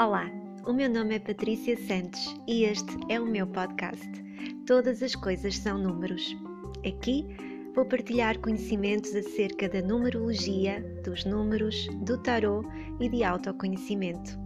[0.00, 0.30] Olá,
[0.66, 4.08] o meu nome é Patrícia Santos e este é o meu podcast.
[4.66, 6.34] Todas as coisas são números.
[6.88, 7.26] Aqui
[7.74, 12.66] vou partilhar conhecimentos acerca da numerologia, dos números, do tarot
[12.98, 14.38] e de autoconhecimento.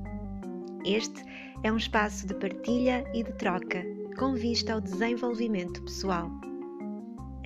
[0.84, 1.22] Este
[1.62, 3.84] é um espaço de partilha e de troca,
[4.18, 6.32] com vista ao desenvolvimento pessoal.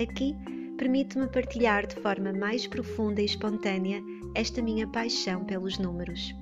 [0.00, 0.34] Aqui
[0.78, 4.02] permite-me partilhar de forma mais profunda e espontânea
[4.34, 6.34] esta minha paixão pelos números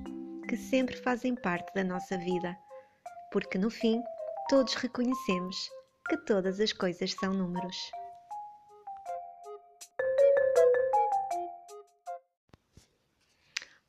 [0.47, 2.57] que sempre fazem parte da nossa vida,
[3.31, 4.01] porque no fim
[4.47, 5.57] todos reconhecemos
[6.07, 7.75] que todas as coisas são números.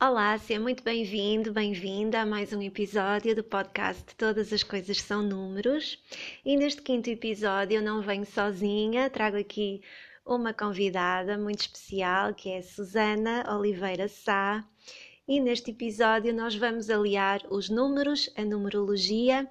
[0.00, 5.22] Olá, seja muito bem-vindo, bem-vinda a mais um episódio do podcast Todas as Coisas São
[5.22, 6.02] Números.
[6.44, 9.80] E neste quinto episódio eu não venho sozinha, trago aqui
[10.26, 14.64] uma convidada muito especial que é Susana Oliveira Sá
[15.28, 19.46] e neste episódio nós vamos aliar os números, a numerologia,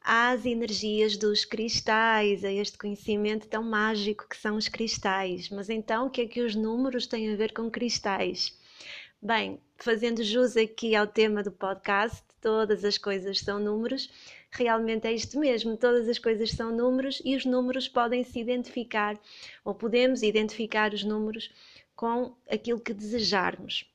[0.00, 5.48] às energias dos cristais, a este conhecimento tão mágico que são os cristais.
[5.48, 8.58] Mas então, o que é que os números têm a ver com cristais?
[9.22, 14.10] Bem, fazendo jus aqui ao tema do podcast, todas as coisas são números,
[14.50, 19.18] realmente é isto mesmo, todas as coisas são números e os números podem se identificar,
[19.64, 21.50] ou podemos identificar os números
[21.94, 23.93] com aquilo que desejarmos.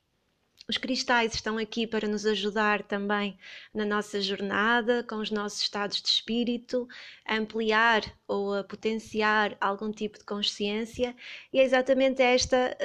[0.69, 3.39] Os cristais estão aqui para nos ajudar também
[3.73, 6.87] na nossa jornada, com os nossos estados de espírito,
[7.25, 11.15] a ampliar ou a potenciar algum tipo de consciência,
[11.51, 12.77] e é exatamente esta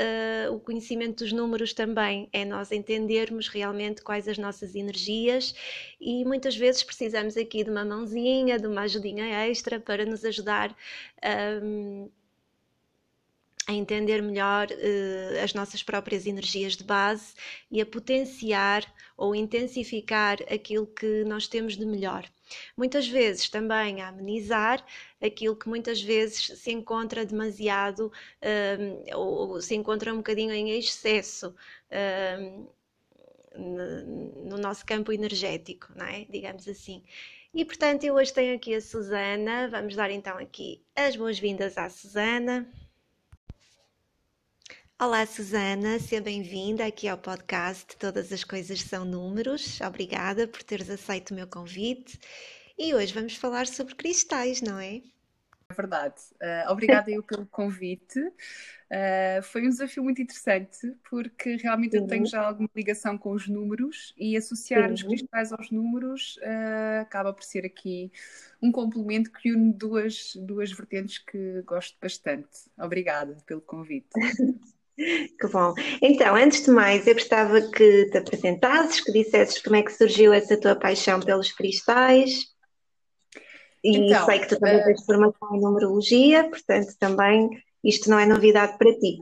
[0.49, 5.55] uh, o conhecimento dos números também, é nós entendermos realmente quais as nossas energias
[6.01, 10.75] e muitas vezes precisamos aqui de uma mãozinha, de uma ajudinha extra para nos ajudar.
[11.63, 12.11] Um,
[13.67, 17.35] a entender melhor uh, as nossas próprias energias de base
[17.71, 18.85] e a potenciar
[19.17, 22.29] ou intensificar aquilo que nós temos de melhor.
[22.77, 24.85] Muitas vezes também a amenizar
[25.21, 28.13] aquilo que muitas vezes se encontra demasiado
[28.43, 31.55] uh, ou se encontra um bocadinho em excesso.
[31.91, 32.75] Uh,
[33.57, 36.27] no nosso campo energético, não é?
[36.29, 37.05] digamos assim.
[37.55, 39.69] E portanto, eu hoje tenho aqui a Susana.
[39.69, 42.69] Vamos dar então aqui as boas-vindas à Susana.
[45.01, 49.81] Olá, Susana, seja bem-vinda aqui ao podcast Todas as Coisas São Números.
[49.81, 52.17] Obrigada por teres aceito o meu convite.
[52.79, 55.03] E hoje vamos falar sobre cristais, não é?
[55.69, 56.15] É verdade.
[56.35, 58.21] Uh, obrigada eu pelo convite.
[58.21, 63.49] Uh, foi um desafio muito interessante porque realmente eu tenho já alguma ligação com os
[63.49, 68.13] números e associar os cristais aos números uh, acaba por ser aqui
[68.63, 72.71] um complemento que une duas, duas vertentes que gosto bastante.
[72.79, 74.09] Obrigada pelo convite.
[74.97, 75.75] Que bom.
[76.01, 80.33] Então, antes de mais, eu gostava que te apresentasses, que dissesses como é que surgiu
[80.33, 82.47] essa tua paixão pelos cristais.
[83.83, 84.85] E então, sei que tu também uh...
[84.85, 87.51] tens formação em numerologia, portanto, também
[87.83, 89.19] isto não é novidade para ti.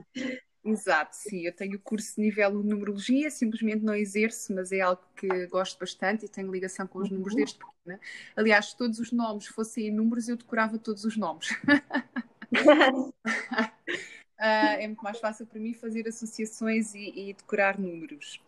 [0.65, 5.01] Exato, sim, eu tenho curso de nível de numerologia, simplesmente não exerço, mas é algo
[5.17, 7.15] que gosto bastante e tenho ligação com os uhum.
[7.17, 7.99] números desde pequena.
[8.33, 11.49] Aliás, se todos os nomes fossem em números, eu decorava todos os nomes.
[14.43, 18.41] uh, é muito mais fácil para mim fazer associações e, e decorar números.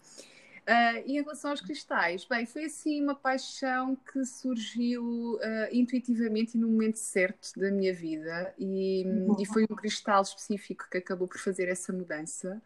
[0.65, 5.39] Uh, e em relação aos cristais, bem, foi assim uma paixão que surgiu uh,
[5.71, 9.05] intuitivamente e no momento certo da minha vida, e,
[9.39, 12.59] e, foi um cristal específico que acabou por fazer essa mudança.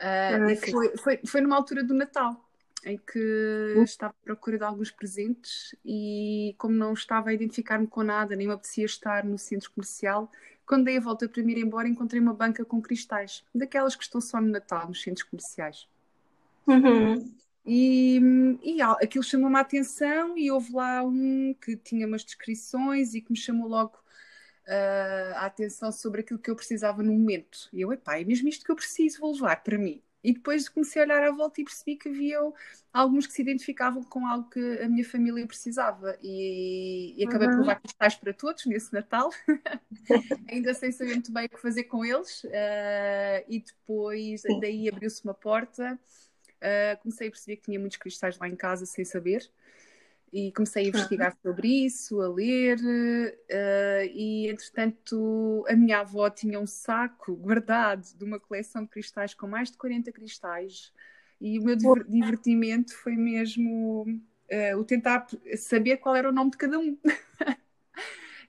[0.00, 2.45] Uh, foi, foi, foi numa altura do Natal,
[2.86, 3.82] em que uhum.
[3.82, 8.46] estava à procura de alguns presentes e, como não estava a identificar-me com nada, nem
[8.46, 10.30] me apetecia estar no centro comercial,
[10.64, 14.04] quando dei a volta para me ir embora, encontrei uma banca com cristais, daquelas que
[14.04, 15.88] estão só no Natal, nos centros comerciais.
[16.64, 17.28] Uhum.
[17.66, 18.20] E,
[18.62, 23.32] e aquilo chamou-me a atenção e houve lá um que tinha umas descrições e que
[23.32, 23.98] me chamou logo
[24.68, 27.68] uh, a atenção sobre aquilo que eu precisava no momento.
[27.72, 30.00] E eu, epá, é mesmo isto que eu preciso, vou levar para mim.
[30.24, 32.38] E depois comecei a olhar à volta e percebi que havia
[32.92, 36.18] alguns que se identificavam com algo que a minha família precisava.
[36.22, 37.54] E, e acabei uhum.
[37.54, 39.30] por levar cristais para todos nesse Natal,
[40.50, 42.42] ainda sem saber muito bem o que fazer com eles.
[42.44, 45.98] Uh, e depois, daí abriu-se uma porta.
[46.56, 49.48] Uh, comecei a perceber que tinha muitos cristais lá em casa sem saber
[50.32, 51.50] e comecei a investigar uhum.
[51.50, 58.24] sobre isso, a ler, uh, e entretanto a minha avó tinha um saco guardado de
[58.24, 60.92] uma coleção de cristais com mais de 40 cristais,
[61.40, 65.26] e o meu divertimento foi mesmo uh, o tentar
[65.56, 66.96] saber qual era o nome de cada um.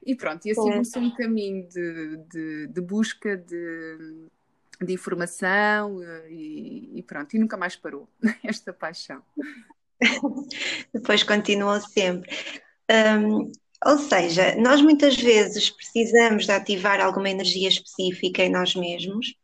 [0.04, 4.26] e pronto, e assim começou um caminho de, de, de busca de,
[4.80, 8.08] de informação uh, e, e pronto, e nunca mais parou
[8.42, 9.22] esta paixão.
[10.92, 12.30] depois continuam sempre.
[12.90, 13.50] Um,
[13.84, 19.34] ou seja, nós muitas vezes precisamos de ativar alguma energia específica em nós mesmos.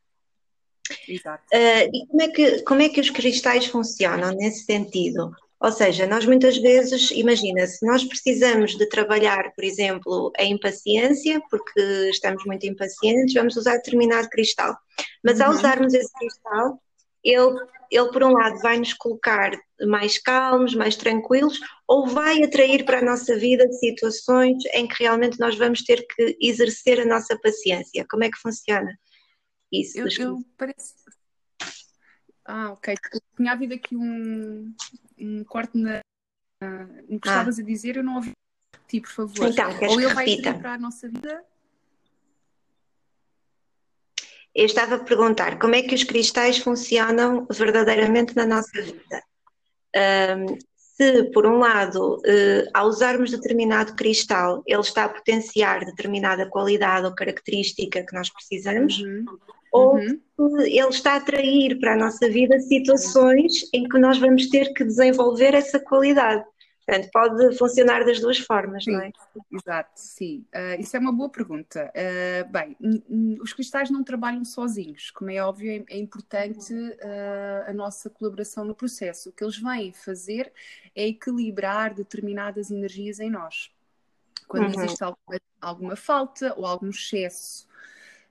[1.08, 1.44] Exato.
[1.52, 5.32] Uh, e como é, que, como é que os cristais funcionam nesse sentido?
[5.60, 11.40] Ou seja, nós muitas vezes, imagina, se nós precisamos de trabalhar, por exemplo, a impaciência,
[11.48, 11.80] porque
[12.10, 14.76] estamos muito impacientes, vamos usar determinado cristal.
[15.24, 15.46] Mas uhum.
[15.46, 16.78] ao usarmos esse cristal,
[17.24, 17.58] ele,
[17.90, 19.52] ele, por um lado, vai nos colocar
[19.86, 25.40] mais calmos, mais tranquilos, ou vai atrair para a nossa vida situações em que realmente
[25.40, 28.06] nós vamos ter que exercer a nossa paciência.
[28.08, 28.96] Como é que funciona
[29.72, 29.98] isso?
[29.98, 30.94] Eu, eu parece...
[32.44, 32.94] Ah, ok.
[33.36, 34.74] Tinha havido aqui um,
[35.18, 36.02] um corte na,
[37.08, 37.32] no que ah.
[37.32, 38.32] estavas a dizer, eu não ouvi
[38.74, 39.48] repetir, por favor.
[39.48, 41.42] Então, Ou ele vai ir para a nossa vida.
[44.54, 49.22] Eu estava a perguntar como é que os cristais funcionam verdadeiramente na nossa vida.
[49.96, 56.46] Um, se, por um lado, uh, ao usarmos determinado cristal, ele está a potenciar determinada
[56.46, 59.24] qualidade ou característica que nós precisamos, uhum
[59.74, 60.60] ou uhum.
[60.60, 64.84] ele está a atrair para a nossa vida situações em que nós vamos ter que
[64.84, 66.44] desenvolver essa qualidade.
[66.86, 69.12] Portanto, pode funcionar das duas formas, sim, não é?
[69.50, 70.44] Exato, sim.
[70.54, 71.90] Uh, isso é uma boa pergunta.
[71.90, 72.76] Uh, bem,
[73.40, 75.10] os cristais não trabalham sozinhos.
[75.10, 79.30] Como é óbvio, é, é importante uh, a nossa colaboração no processo.
[79.30, 80.52] O que eles vêm fazer
[80.94, 83.70] é equilibrar determinadas energias em nós.
[84.46, 84.84] Quando uhum.
[84.84, 87.66] existe alguma, alguma falta ou algum excesso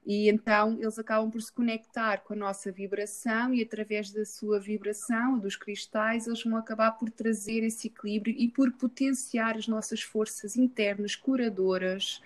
[0.05, 4.59] e então eles acabam por se conectar com a nossa vibração e através da sua
[4.59, 10.01] vibração, dos cristais, eles vão acabar por trazer esse equilíbrio e por potenciar as nossas
[10.01, 12.21] forças internas curadoras,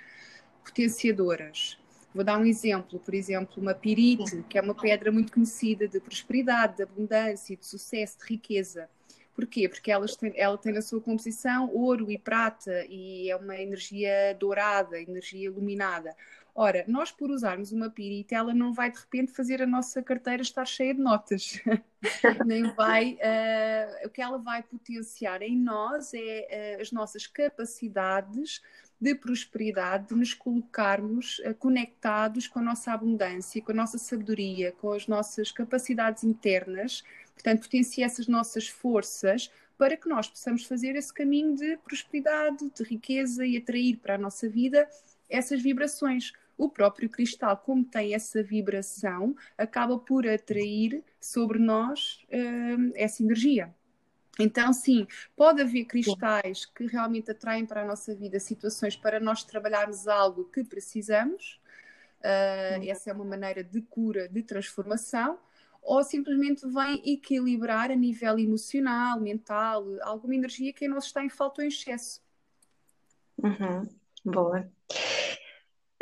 [0.65, 1.77] potenciadoras.
[2.15, 5.99] Vou dar um exemplo, por exemplo, uma pirite, que é uma pedra muito conhecida de
[5.99, 8.89] prosperidade, de abundância, de sucesso, de riqueza.
[9.35, 9.69] Porquê?
[9.69, 14.35] Porque ela tem, ela tem na sua composição ouro e prata e é uma energia
[14.39, 16.15] dourada, energia iluminada.
[16.59, 20.41] Ora, nós por usarmos uma pirita, ela não vai de repente fazer a nossa carteira
[20.41, 21.61] estar cheia de notas.
[22.47, 23.13] Nem vai.
[23.13, 28.59] Uh, o que ela vai potenciar em nós é uh, as nossas capacidades
[28.99, 34.71] de prosperidade, de nos colocarmos uh, conectados com a nossa abundância, com a nossa sabedoria,
[34.81, 37.03] com as nossas capacidades internas.
[37.35, 42.83] Portanto, potencia essas nossas forças para que nós possamos fazer esse caminho de prosperidade, de
[42.83, 44.89] riqueza e atrair para a nossa vida
[45.29, 52.91] essas vibrações o próprio cristal, como tem essa vibração, acaba por atrair sobre nós uh,
[52.95, 53.73] essa energia.
[54.39, 59.43] Então, sim, pode haver cristais que realmente atraem para a nossa vida situações para nós
[59.43, 61.59] trabalharmos algo que precisamos.
[62.19, 65.39] Uh, essa é uma maneira de cura, de transformação.
[65.81, 71.29] Ou simplesmente vem equilibrar a nível emocional, mental, alguma energia que em nós está em
[71.29, 72.21] falta ou em excesso.
[73.41, 73.87] Uhum.
[74.25, 74.69] Boa.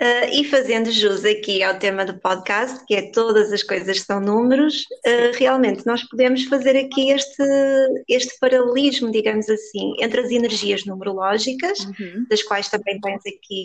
[0.02, 4.20] Uh, e fazendo jus aqui ao tema do podcast, que é todas as coisas são
[4.20, 7.44] números, uh, realmente nós podemos fazer aqui este,
[8.10, 12.26] este paralelismo, digamos assim, entre as energias numerológicas, uhum.
[12.30, 13.64] das quais também tens aqui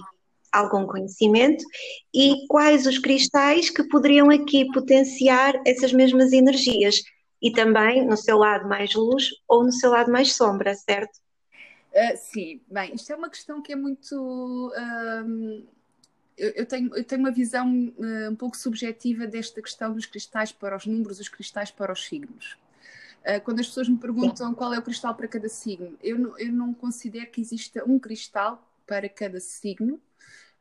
[0.53, 1.65] algum conhecimento,
[2.15, 7.03] e quais os cristais que poderiam aqui potenciar essas mesmas energias,
[7.43, 11.19] e também no seu lado mais luz ou no seu lado mais sombra, certo?
[11.93, 14.70] Uh, sim, bem, isto é uma questão que é muito
[16.41, 20.77] eu, tenho, eu tenho uma visão uh, um pouco subjetiva desta questão dos cristais para
[20.77, 22.56] os números, os cristais para os signos.
[23.20, 26.39] Uh, quando as pessoas me perguntam qual é o cristal para cada signo, eu não,
[26.39, 30.01] eu não considero que exista um cristal para cada signo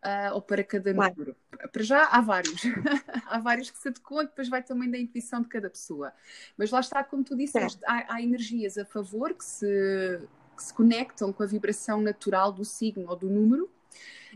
[0.03, 1.35] uh, ou para cada número.
[1.71, 2.61] Para já há vários.
[3.25, 6.11] há vários que se adequam, depois vai também da intuição de cada pessoa.
[6.57, 10.19] Mas lá está, como tu disseste, há, há, energias a favor que se,
[10.57, 13.69] que se conectam com a vibração natural do signo ou do número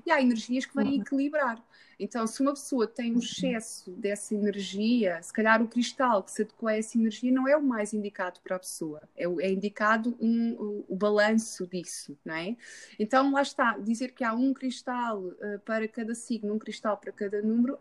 [0.06, 1.02] e há energias que vêm uhum.
[1.02, 1.64] equilibrar.
[2.00, 3.20] Então, se uma pessoa tem um uhum.
[3.20, 7.56] excesso dessa energia, se calhar o cristal que se adequa a essa energia não é
[7.56, 9.02] o mais indicado para a pessoa.
[9.16, 12.58] É, é indicado um, o, o, balanço disso, não é?
[13.00, 13.78] Então, lá está.
[13.78, 17.78] Dizer que há um cristal uh, para cada signo, um cristal para cada número,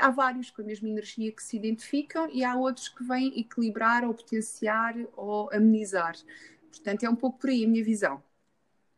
[0.00, 4.04] há vários com a mesma energia que se identificam e há outros que vêm equilibrar
[4.04, 6.16] ou potenciar ou amenizar.
[6.70, 8.22] Portanto, é um pouco por aí a minha visão.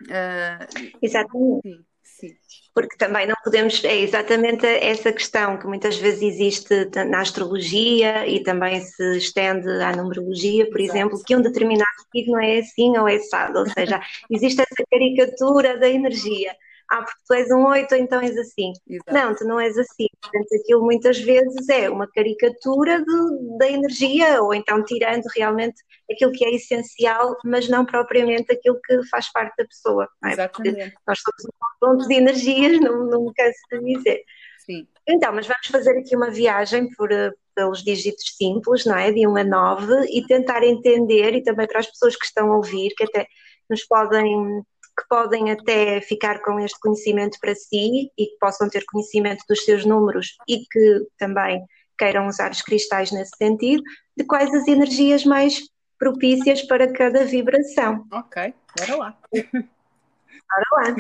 [0.03, 1.69] Uh, Exatamente.
[1.69, 1.85] Sim.
[2.21, 2.37] Sim.
[2.73, 8.43] Porque também não podemos, é exatamente essa questão que muitas vezes existe na astrologia e
[8.43, 10.99] também se estende à numerologia, por Exato.
[10.99, 15.79] exemplo, que um determinado signo é assim ou é assado, ou seja, existe essa caricatura
[15.79, 16.55] da energia.
[16.91, 18.73] Ah, porque tu és um 8, então és assim.
[18.89, 19.13] Exato.
[19.13, 20.07] Não, tu não és assim.
[20.21, 26.33] Portanto, aquilo muitas vezes é uma caricatura de, da energia, ou então tirando realmente aquilo
[26.33, 30.09] que é essencial, mas não propriamente aquilo que faz parte da pessoa.
[30.25, 30.33] É?
[30.33, 30.95] Exatamente.
[31.07, 34.23] nós somos um conjunto de energias, não, não me canso de dizer.
[34.65, 34.87] Sim.
[35.07, 39.13] Então, mas vamos fazer aqui uma viagem por, eh, pelos dígitos simples, não é?
[39.13, 42.57] De 1 a 9 e tentar entender, e também para as pessoas que estão a
[42.57, 43.27] ouvir, que até
[43.69, 44.63] nos podem
[44.97, 49.65] que podem até ficar com este conhecimento para si e que possam ter conhecimento dos
[49.65, 51.65] seus números e que também
[51.99, 53.83] queiram usar os cristais nesse sentido,
[54.17, 55.61] de quais as energias mais
[55.99, 58.05] propícias para cada vibração.
[58.13, 59.19] Ok, bora lá.
[59.33, 60.97] Bora lá.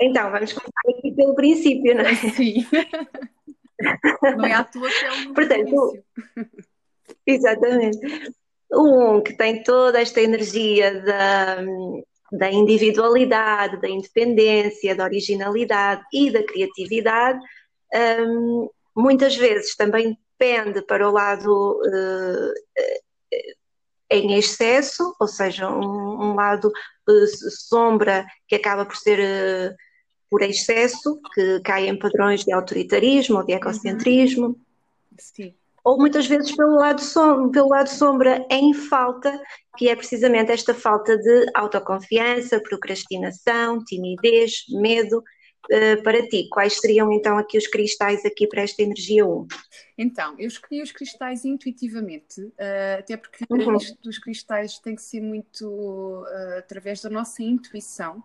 [0.00, 2.14] Então, vamos começar aqui pelo princípio, não é?
[2.14, 2.66] Sim.
[4.36, 6.04] Não é à tua que é o Portanto,
[7.26, 8.32] exatamente.
[8.70, 11.62] O um que tem toda esta energia da,
[12.30, 17.38] da individualidade, da independência, da originalidade e da criatividade,
[18.26, 22.52] um, muitas vezes também pende para o lado uh,
[24.10, 29.74] em excesso, ou seja, um, um lado uh, sombra que acaba por ser uh,
[30.30, 34.46] por excesso, que cai em padrões de autoritarismo ou de ecocentrismo.
[34.48, 34.56] Uhum.
[35.18, 35.54] Sim
[35.88, 39.40] ou muitas vezes pelo lado, som, pelo lado sombra em falta,
[39.78, 45.24] que é precisamente esta falta de autoconfiança, procrastinação, timidez, medo.
[45.70, 49.46] Uh, para ti, quais seriam então aqui os cristais aqui para esta energia 1?
[49.98, 53.76] Então, eu escolhi os cristais intuitivamente, uh, até porque uhum.
[53.76, 58.22] isto dos cristais tem que ser muito uh, através da nossa intuição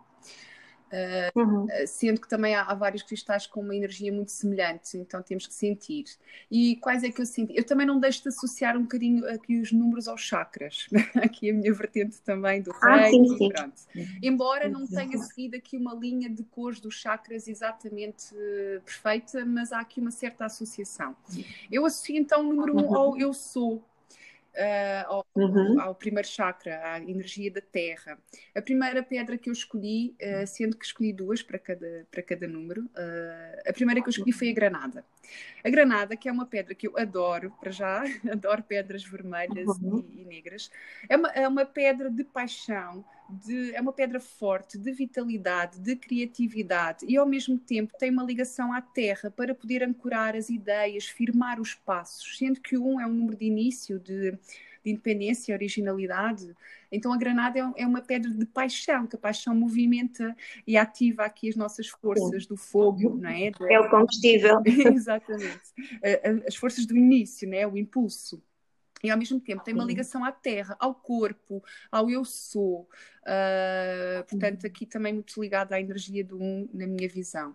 [1.35, 1.67] uhum.
[1.69, 5.47] Ah, sendo que também há, há, vários cristais com uma energia muito semelhante, então temos
[5.47, 6.05] que sentir.
[6.51, 7.53] E quais é que eu senti?
[7.55, 11.53] Eu também não deixo de associar um bocadinho aqui os números aos chakras, aqui a
[11.53, 13.49] minha vertente também do ah, reiki, sim, sim.
[13.49, 13.81] pronto.
[14.21, 19.71] Embora não tenha seguido aqui uma linha de cores dos chakras exatamente uh, perfeita, mas
[19.71, 21.15] há aqui uma certa associação.
[21.71, 23.83] Eu associo então o número 1 um ao eu sou,
[24.55, 25.79] uh, ao, uhum.
[25.79, 28.17] ao, primeiro chakra, à energia da terra.
[28.55, 32.47] A primeira pedra que eu escolhi, uh, sendo que escolhi duas para cada, para cada
[32.47, 35.05] número, uh, a primeira que eu escolhi foi a granada.
[35.63, 40.05] A granada, que é uma pedra que eu adoro, para já, adoro pedras vermelhas uhum.
[40.13, 40.69] e, e, negras,
[41.07, 45.95] é uma, é uma pedra de paixão, de, é uma pedra forte, de vitalidade, de
[45.95, 51.05] criatividade e ao mesmo tempo tem uma ligação à terra para poder ancorar as ideias,
[51.05, 54.37] firmar os passos, sendo que o um é um número de início de,
[54.83, 56.53] de independência, originalidade.
[56.91, 60.35] Então a granada é, é, uma pedra de paixão, que a paixão movimenta
[60.67, 62.49] e ativa aqui as nossas forças Sim.
[62.49, 63.51] do fogo, não é?
[63.69, 64.61] É o combustível.
[64.93, 65.61] Exatamente.
[66.47, 67.67] As forças do início, não é?
[67.67, 68.41] O impulso
[69.03, 71.61] e ao mesmo tempo tem uma ligação à terra, ao corpo,
[71.91, 72.87] ao eu sou.
[73.23, 77.53] Uh, portanto, aqui também muito ligada à energia do um, na minha visão.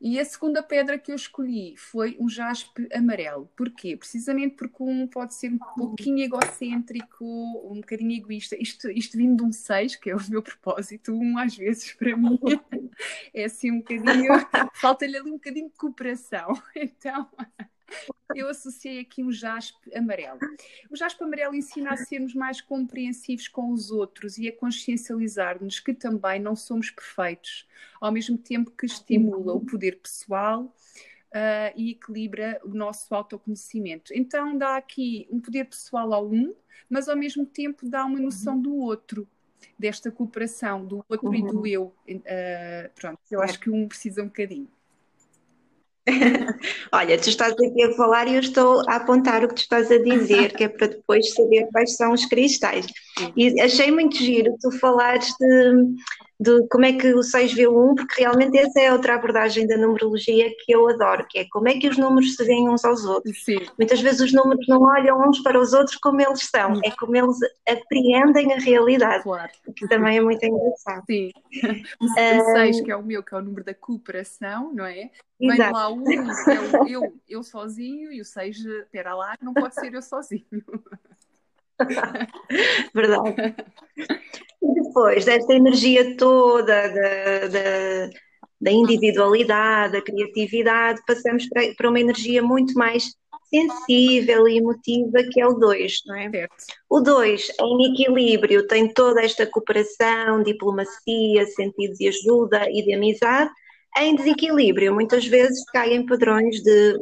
[0.00, 3.50] E a segunda pedra que eu escolhi foi um jaspe amarelo.
[3.56, 3.96] Porquê?
[3.96, 8.56] Precisamente porque um pode ser um pouquinho egocêntrico, um bocadinho egoísta.
[8.60, 12.16] Isto, isto vindo de um 6, que é o meu propósito, um às vezes para
[12.16, 12.38] mim
[13.32, 14.32] é assim um bocadinho.
[14.74, 16.52] falta-lhe ali um bocadinho de cooperação.
[16.76, 17.28] Então
[18.34, 20.38] eu associei aqui um jaspe amarelo.
[20.90, 25.94] O jaspe amarelo ensina a sermos mais compreensivos com os outros e a consciencializar-nos que
[25.94, 27.66] também não somos perfeitos,
[28.00, 34.12] ao mesmo tempo que estimula o poder pessoal uh, e equilibra o nosso autoconhecimento.
[34.14, 36.54] Então dá aqui um poder pessoal ao um,
[36.88, 39.28] mas ao mesmo tempo dá uma noção do outro
[39.78, 41.34] desta cooperação do outro uhum.
[41.34, 41.66] e do uhum.
[41.66, 41.94] eu.
[42.08, 44.68] Uh, pronto, eu acho que um precisa um bocadinho.
[46.92, 49.90] Olha, tu estás aqui a falar e eu estou a apontar o que tu estás
[49.90, 52.86] a dizer, que é para depois saber quais são os cristais.
[53.36, 55.72] E achei muito giro tu falares de,
[56.38, 59.66] de como é que o 6 vê o 1, porque realmente essa é outra abordagem
[59.66, 62.84] da numerologia que eu adoro, que é como é que os números se veem uns
[62.84, 63.42] aos outros.
[63.42, 63.66] Sim.
[63.78, 67.16] Muitas vezes os números não olham uns para os outros como eles são, é como
[67.16, 69.50] eles apreendem a realidade, claro.
[69.74, 71.04] que também é muito engraçado.
[71.06, 71.30] Sim.
[72.00, 75.10] O 6, que é o meu, que é o número da cooperação, não é?
[75.38, 79.34] Vem lá o 1, que é o eu, eu sozinho, e o 6, espera lá,
[79.40, 80.44] não pode ser eu sozinho.
[82.94, 83.54] Verdade.
[84.66, 88.10] E depois desta energia toda da, da,
[88.60, 93.12] da individualidade, da criatividade, passamos para, para, uma energia muito mais
[93.48, 96.30] sensível e emotiva, que é o 2, não é?
[96.30, 96.54] Certo.
[96.90, 103.50] O 2, em equilíbrio, tem toda esta cooperação, diplomacia, sentido de ajuda e de amizade.
[103.96, 106.98] Em desequilíbrio, muitas vezes cai em padrões de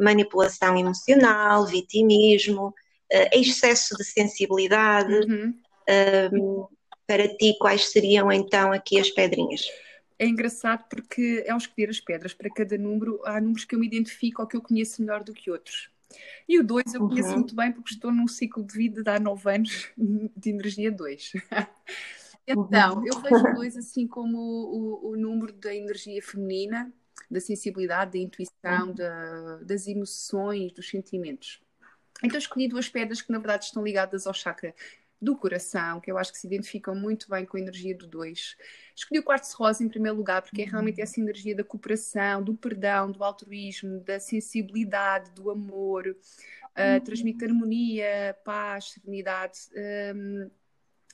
[0.00, 5.12] manipulação emocional, vitimismo, uh, excesso de sensibilidade.
[5.12, 5.54] Uhum.
[7.06, 9.66] Para ti, quais seriam então aqui as pedrinhas?
[10.22, 13.88] é engraçado porque ao escolher as pedras para cada número, há números que eu me
[13.88, 15.90] identifico ou que eu conheço melhor do que outros.
[16.48, 17.38] E o 2 eu conheço uhum.
[17.38, 19.90] muito bem porque estou num ciclo de vida de há 9 anos
[20.36, 21.32] de energia 2.
[22.46, 23.06] então, uhum.
[23.06, 26.92] eu vejo o 2 assim como o, o, número da energia feminina,
[27.28, 28.94] da sensibilidade, da intuição, uhum.
[28.94, 31.60] da, das emoções, dos sentimentos.
[32.22, 34.72] Então escolhi duas pedras que na verdade estão ligadas ao chakra
[35.22, 38.56] do coração, que eu acho que se identificam muito bem com a energia do 2.
[38.96, 42.54] Escolhi o quartzo rosa em primeiro lugar, porque é realmente essa energia da cooperação, do
[42.54, 49.60] perdão, do altruísmo, da sensibilidade, do amor, uh, transmite harmonia, paz, serenidade.
[50.16, 50.50] Um,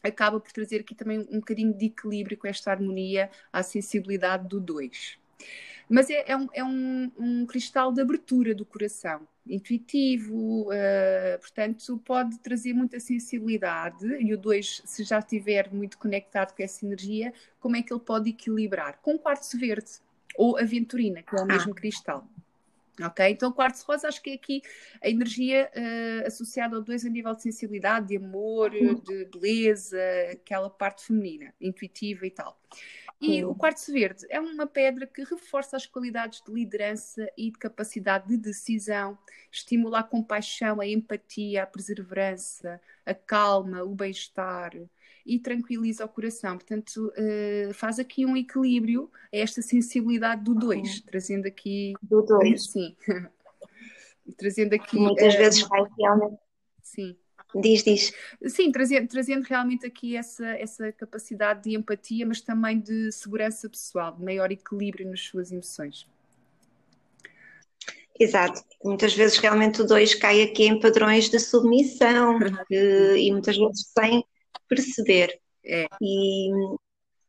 [0.03, 4.59] acaba por trazer aqui também um bocadinho de equilíbrio com esta harmonia à sensibilidade do
[4.59, 5.19] 2.
[5.87, 11.99] Mas é, é, um, é um, um, cristal de abertura do coração, intuitivo, uh, portanto,
[12.05, 14.07] pode trazer muita sensibilidade.
[14.21, 18.01] E o 2, se já estiver muito conectado com essa energia, como é que ele
[18.01, 18.99] pode equilibrar?
[19.01, 19.91] Com quartzo verde
[20.37, 21.47] ou aventurina, que é o ah.
[21.47, 22.27] mesmo cristal.
[23.01, 23.29] Ok?
[23.29, 24.61] Então, o quartzo rosa acho que é aqui
[25.03, 28.95] a energia uh, associada ao 2 a nível de sensibilidade, de amor, uhum.
[28.95, 29.99] de beleza,
[30.33, 32.59] aquela parte feminina, intuitiva e tal.
[33.21, 37.59] E o quartzo verde é uma pedra que reforça as qualidades de liderança e de
[37.59, 39.19] capacidade de decisão,
[39.51, 44.73] estimula a compaixão, a empatia, a perseverança, a calma, o bem-estar
[45.27, 46.57] e tranquiliza o coração.
[46.57, 51.95] Portanto, uh, faz aqui um equilíbrio a esta sensibilidade do dois, trazendo aqui.
[52.01, 52.71] Do dois.
[52.71, 52.97] Sim.
[54.39, 54.97] trazendo aqui.
[54.97, 56.39] Muitas uh, vezes vai realmente.
[56.83, 57.17] Sim
[57.55, 58.13] Diz, diz.
[58.47, 64.13] Sim, trazendo, trazendo realmente aqui essa, essa capacidade de empatia, mas também de segurança pessoal,
[64.13, 66.07] de maior equilíbrio nas suas emoções.
[68.19, 68.63] Exato.
[68.85, 72.39] Muitas vezes realmente o 2 cai aqui em padrões de submissão
[72.71, 74.25] e, e muitas vezes sem
[74.69, 75.41] perceber.
[75.65, 75.87] É.
[76.03, 76.51] E,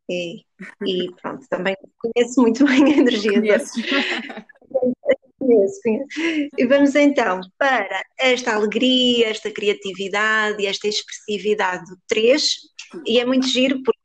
[0.10, 0.44] e,
[0.86, 3.74] e, pronto, também conheço muito bem a energia Conheço,
[5.50, 5.80] conheço.
[6.58, 12.44] E vamos então para esta alegria, esta criatividade e esta expressividade do 3,
[13.06, 14.00] e é muito giro porque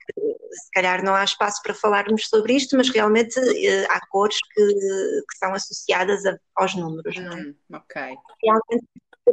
[0.54, 4.64] se calhar não há espaço para falarmos sobre isto, mas realmente eh, há cores que,
[4.64, 7.16] que são associadas a, aos números.
[7.16, 7.36] Não é?
[7.36, 8.02] Hum, ok.
[8.42, 8.86] Realmente,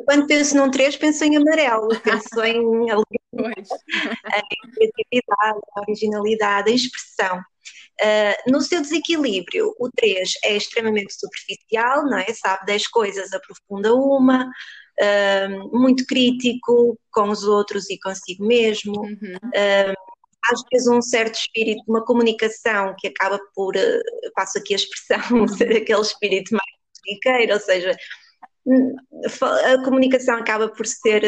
[0.05, 3.63] quando penso num 3, penso em amarelo, penso em alegria, em
[4.73, 7.41] criatividade, originalidade, expressão.
[8.01, 12.33] Uh, no seu desequilíbrio, o 3 é extremamente superficial, não é?
[12.33, 19.01] Sabe 10 coisas, aprofunda uma, uh, muito crítico com os outros e consigo mesmo.
[19.01, 19.35] Uhum.
[19.35, 20.11] Uh,
[20.51, 23.75] às vezes um certo espírito, uma comunicação que acaba por,
[24.33, 27.95] passo aqui a expressão, ser aquele espírito mais riqueiro, ou seja,
[29.65, 31.23] a comunicação acaba por ser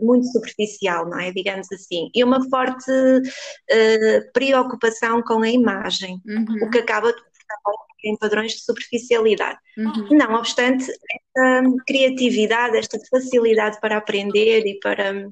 [0.00, 1.32] muito superficial, não é?
[1.32, 2.10] Digamos assim.
[2.14, 6.66] E uma forte uh, preocupação com a imagem, uhum.
[6.66, 7.14] o que acaba
[8.04, 9.58] em padrões de superficialidade.
[9.76, 10.08] Uhum.
[10.10, 15.28] Não obstante, esta criatividade, esta facilidade para aprender e para,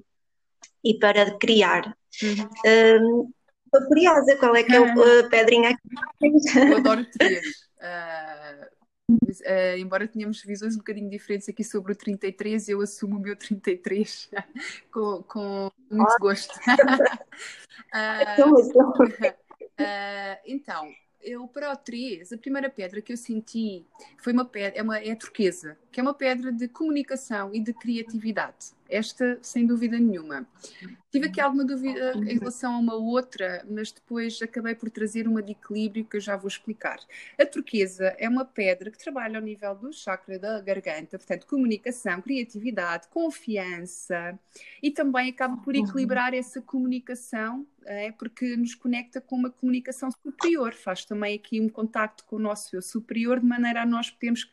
[0.83, 1.97] e para criar.
[2.23, 2.49] Uhum.
[2.67, 3.33] Um,
[3.65, 6.59] estou curiosa, qual é que é a pedrinha aqui?
[6.59, 7.47] Eu adoro três.
[7.79, 8.44] Uh,
[9.11, 13.37] Uh, embora tenhamos visões um bocadinho diferentes aqui sobre o 33, eu assumo o meu
[13.37, 14.31] 33
[14.91, 16.55] com, com muito gosto.
[17.93, 20.91] uh, uh, então,
[21.25, 23.85] eu para o 3, a primeira pedra que eu senti
[24.19, 27.61] foi uma pedra, é, uma, é a turquesa, que é uma pedra de comunicação e
[27.61, 28.73] de criatividade.
[28.95, 30.47] Esta, sem dúvida nenhuma.
[31.11, 35.43] Tive aqui alguma dúvida em relação a uma outra, mas depois acabei por trazer uma
[35.43, 37.01] de equilíbrio que eu já vou explicar.
[37.37, 42.23] A turquesa é uma pedra que trabalha ao nível do chakra da garganta, portanto, comunicação,
[42.23, 44.39] criatividade, confiança
[44.81, 50.73] e também acaba por equilibrar essa comunicação, é, porque nos conecta com uma comunicação superior,
[50.73, 54.49] faz também aqui um contacto com o nosso eu superior, de maneira a nós podermos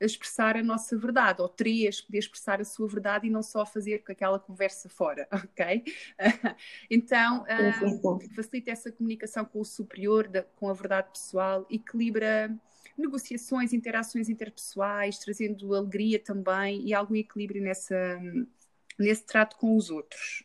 [0.00, 3.98] expressar a nossa verdade, ou três, poder expressar a sua verdade e não só fazer
[4.04, 5.84] com aquela conversa fora, ok?
[6.90, 12.54] então, uh, facilita essa comunicação com o superior, da, com a verdade pessoal, equilibra
[12.96, 18.18] negociações, interações interpessoais, trazendo alegria também e algum equilíbrio nessa,
[18.98, 20.44] nesse trato com os outros.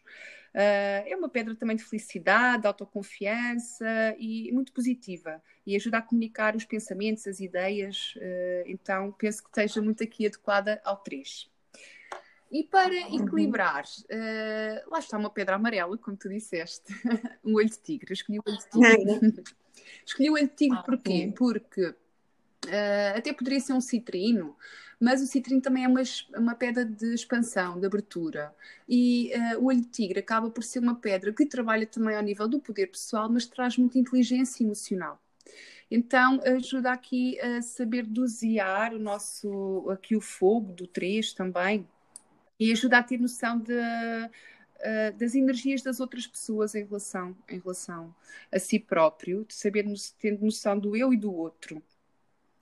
[0.54, 6.02] Uh, é uma pedra também de felicidade, de autoconfiança e muito positiva e ajuda a
[6.02, 8.14] comunicar os pensamentos, as ideias.
[8.18, 11.50] Uh, então, penso que esteja muito aqui adequada ao 3.
[12.52, 13.24] E para uhum.
[13.24, 16.94] equilibrar, uh, lá está uma pedra amarela, como tu disseste,
[17.46, 18.12] um olho de tigre.
[18.12, 19.44] Eu escolhi o olho de tigre.
[20.06, 21.34] escolhi o olho de tigre porquê?
[21.38, 21.96] Porque
[23.15, 24.56] até poderia ser um citrino,
[25.00, 26.02] Mas o citrino também é uma,
[26.38, 28.54] uma pedra de expansão, de abertura.
[28.88, 32.24] E uh, o olho de tigre acaba por ser uma pedra que trabalha também ao
[32.24, 35.19] nível do poder pessoal, mas traz muita inteligência emocional.
[35.89, 41.88] Então ajuda aqui a saber dosear o nosso aqui o fogo do 3 também
[42.60, 47.60] e ajuda a ter noção de, uh, das energias das outras pessoas em relação, em
[47.60, 48.15] relação
[48.52, 49.86] a si próprio, de saber
[50.19, 51.84] ter noção do eu e do outro.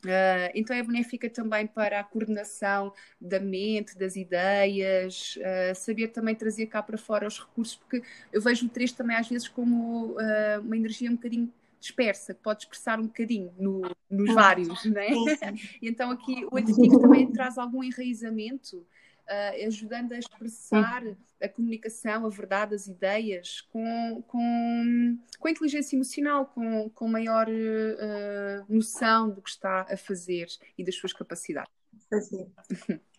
[0.05, 6.33] Uh, então é benéfica também para a coordenação da mente, das ideias, uh, saber também
[6.33, 10.13] trazer cá para fora os recursos, porque eu vejo o 3 também às vezes como
[10.13, 15.01] uh, uma energia um bocadinho dispersa, que pode expressar um bocadinho no, nos vários, não
[15.01, 15.09] é?
[15.81, 18.85] então aqui o 8 também traz algum enraizamento
[19.29, 21.03] uh, ajudando a expressar
[21.41, 28.65] a comunicação, a verdade, as ideias com, com, com inteligência emocional, com, com maior uh,
[28.67, 31.71] noção do que está a fazer e das suas capacidades.
[32.09, 32.47] Fazer.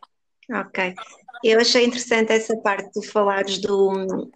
[0.52, 0.96] Ok.
[1.44, 4.28] Eu achei interessante essa parte de falares do,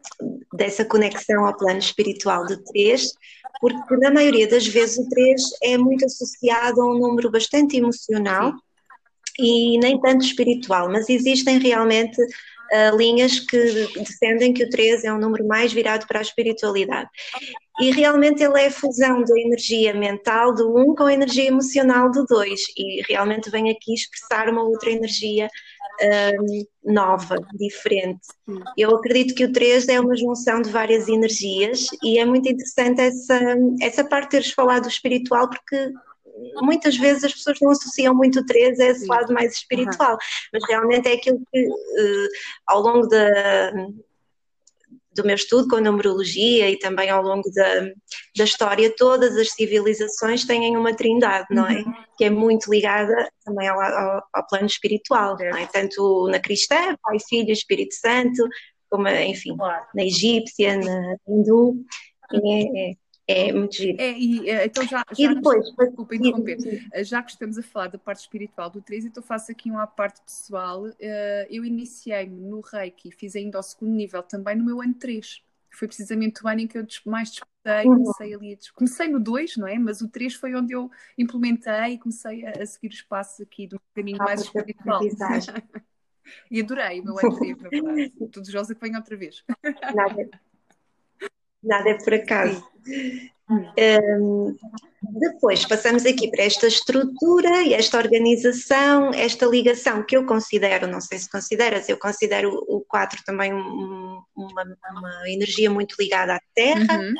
[0.52, 3.12] dessa conexão ao plano espiritual do 3,
[3.60, 8.52] porque na maioria das vezes o 3 é muito associado a um número bastante emocional.
[8.52, 8.58] Sim
[9.38, 15.12] e nem tanto espiritual, mas existem realmente uh, linhas que defendem que o 13 é
[15.12, 17.08] um número mais virado para a espiritualidade.
[17.80, 22.10] E realmente ele é a fusão da energia mental do 1 com a energia emocional
[22.10, 25.48] do 2, e realmente vem aqui expressar uma outra energia
[26.00, 28.20] uh, nova, diferente.
[28.76, 33.00] Eu acredito que o 3 é uma junção de várias energias e é muito interessante
[33.00, 33.40] essa,
[33.80, 35.90] essa parte de teres falado do espiritual, porque
[36.62, 40.18] muitas vezes as pessoas não associam muito o 13 a esse lado mais espiritual, uhum.
[40.52, 42.28] mas realmente é aquilo que uh,
[42.66, 43.72] ao longo da,
[45.14, 47.80] do meu estudo com a numerologia e também ao longo da,
[48.36, 51.76] da história, todas as civilizações têm uma trindade, não é?
[51.78, 51.94] Uhum.
[52.18, 55.66] Que é muito ligada também ao, ao, ao plano espiritual, não é?
[55.66, 58.46] Tanto na cristã, Pai, Filho, Espírito Santo,
[58.90, 59.84] como, enfim, claro.
[59.94, 61.76] na egípcia, na hindu.
[62.32, 62.94] É, é,
[63.26, 64.00] é muito giro.
[64.00, 66.58] É, e, eh, então já, já e depois, desculpa interromper,
[67.04, 70.20] já que estamos a falar da parte espiritual do 3, então faço aqui uma parte
[70.20, 70.86] pessoal.
[71.00, 75.42] Eh, eu iniciei-me no Reiki, fiz ainda ao segundo nível também no meu ano 3.
[75.70, 78.04] Foi precisamente o ano em que eu mais despertei, uhum.
[78.04, 78.74] comecei ali a...
[78.74, 79.78] Comecei no 2, não é?
[79.78, 83.80] Mas o 3 foi onde eu implementei e comecei a, seguir os passos aqui do
[83.94, 85.00] caminho ah, mais espiritual.
[86.50, 88.12] e adorei o meu ano 3, na verdade.
[88.30, 89.42] Desejosa que venha outra vez.
[89.94, 90.28] Nada,
[91.64, 92.64] nada é por acaso.
[93.48, 94.56] Um,
[95.02, 101.00] depois passamos aqui para esta estrutura e esta organização, esta ligação que eu considero, não
[101.00, 106.40] sei se consideras, eu considero o 4 também um, uma, uma, energia muito ligada à
[106.54, 107.14] terra, uhum.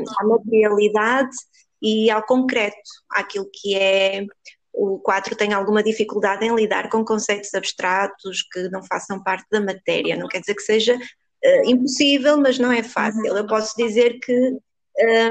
[0.00, 1.36] um, à materialidade
[1.82, 2.76] e ao concreto,
[3.10, 4.24] àquilo que é.
[4.72, 9.60] O 4 tem alguma dificuldade em lidar com conceitos abstratos que não façam parte da
[9.60, 10.16] matéria.
[10.16, 10.96] Não quer dizer que seja
[11.44, 13.36] uh, impossível, mas não é fácil.
[13.36, 14.58] Eu posso dizer que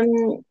[0.04, 0.41] um,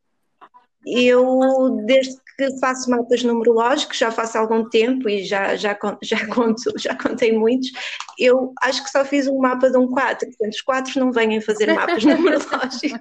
[0.87, 6.73] eu, desde que faço mapas numerológicos, já faço algum tempo e já, já, já, conto,
[6.79, 7.71] já contei muitos,
[8.19, 11.40] eu acho que só fiz um mapa de um 4, portanto os 4 não vêm
[11.40, 13.01] fazer mapas numerológicos.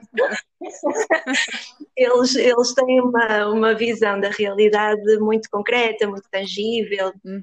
[1.95, 7.41] eles, eles têm uma, uma visão da realidade muito concreta, muito tangível uhum.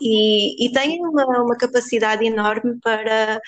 [0.00, 3.40] e, e têm uma, uma capacidade enorme para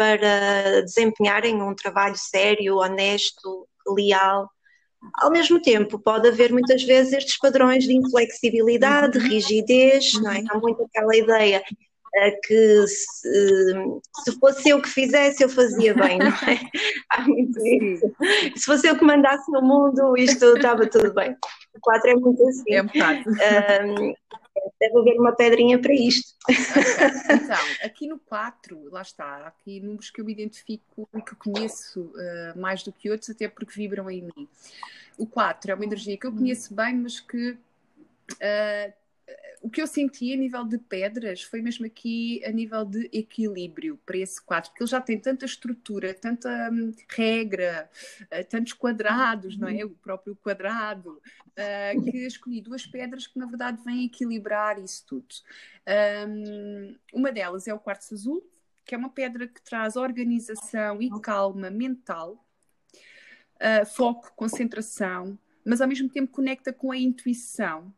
[0.00, 4.48] para desempenharem um trabalho sério, honesto, leal.
[5.16, 9.28] Ao mesmo tempo, pode haver muitas vezes estes padrões de inflexibilidade, uhum.
[9.28, 10.42] rigidez, não é?
[10.48, 13.74] Há muito aquela ideia uh, que se,
[14.24, 16.58] se, fosse eu que fizesse, eu fazia bem, não é?
[17.12, 18.10] Há muito isso.
[18.56, 21.36] Se fosse eu que mandasse no mundo, isto estava tudo bem.
[21.74, 22.72] O 4 é muito assim.
[22.72, 23.30] É um bocado.
[23.30, 24.14] Um,
[24.78, 26.34] deve haver uma pedrinha para isto.
[26.48, 31.34] Então, aqui no 4, lá está, há aqui números que eu me identifico e que
[31.34, 34.48] conheço uh, mais do que outros, até porque vibram em mim.
[35.18, 38.92] O 4 é uma energia que eu conheço bem, mas que uh,
[39.60, 43.98] o que eu senti a nível de pedras foi mesmo aqui a nível de equilíbrio
[44.06, 47.90] para esse quadro, porque ele já tem tanta estrutura, tanta hum, regra,
[48.22, 49.84] uh, tantos quadrados, não é?
[49.84, 55.28] O próprio quadrado, uh, que escolhi duas pedras que na verdade vêm equilibrar isso tudo.
[56.26, 58.42] Um, uma delas é o quartzo azul,
[58.82, 62.42] que é uma pedra que traz organização e calma mental,
[63.56, 67.92] uh, foco, concentração, mas ao mesmo tempo conecta com a intuição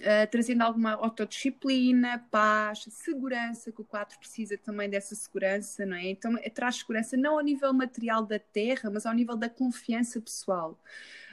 [0.00, 6.08] Uh, trazendo alguma autodisciplina, paz, segurança, que o 4 precisa também dessa segurança, não é?
[6.08, 10.80] Então, traz segurança não ao nível material da terra, mas ao nível da confiança pessoal.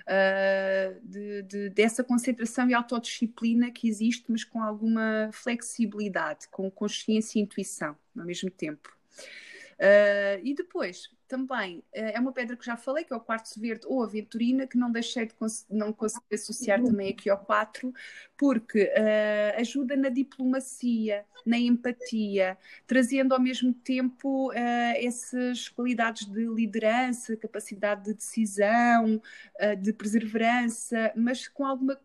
[0.10, 7.40] uh, de, de, dessa concentração e autodisciplina que existe, mas com alguma flexibilidade, com consciência
[7.40, 8.96] e intuição ao mesmo tempo.
[9.80, 13.62] Uh, e depois, também, uh, é uma pedra que já falei, que é o quartzo
[13.62, 17.94] verde ou aventurina, que não deixei de cons não conseguir associar também aqui ao 4,
[18.36, 27.38] porque uh, ajuda na diplomacia, na empatia, trazendo ao mesmo tempo essas qualidades de liderança,
[27.38, 29.22] capacidade de decisão,
[29.82, 31.98] de perseverança, mas com alguma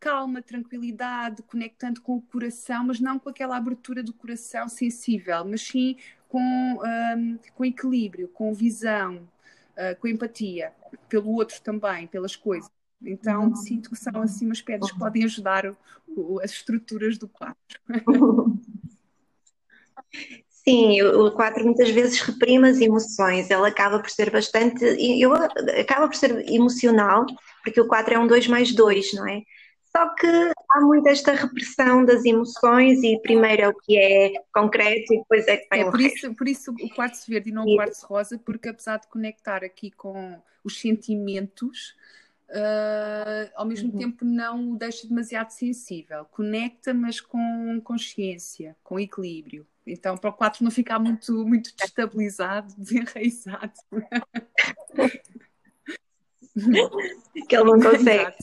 [0.00, 5.60] calma, tranquilidade, conectando com o coração, mas não com aquela abertura do coração sensível, mas
[5.60, 5.96] sim
[6.30, 9.28] com, um, com equilíbrio, com visão,
[9.76, 10.72] uh, com empatia,
[11.08, 12.70] pelo outro também, pelas coisas.
[13.02, 13.56] Então, uhum.
[13.56, 15.76] sinto que são assim umas pedras que podem ajudar o,
[16.08, 17.56] o, as estruturas do quadro.
[20.48, 26.06] Sim, o 4 muitas vezes reprime as emoções, ele acaba por ser bastante, eu, acaba
[26.06, 27.24] por ser emocional,
[27.64, 29.40] porque o 4 é um 2 mais 2, não é?
[29.90, 30.26] Só que
[30.70, 35.46] há muito esta repressão das emoções e primeiro é o que é concreto e depois
[35.48, 38.06] é que vai é, por isso, por isso o quartzo verde e não o quartzo
[38.06, 41.94] rosa, porque apesar de conectar aqui com os sentimentos,
[42.50, 43.98] uh, ao mesmo uhum.
[43.98, 46.24] tempo não o deixa demasiado sensível.
[46.26, 49.66] Conecta, mas com consciência, com equilíbrio.
[49.86, 53.72] Então, para o 4 não ficar muito, muito destabilizado, desenraizado.
[57.48, 58.36] que ele não consegue.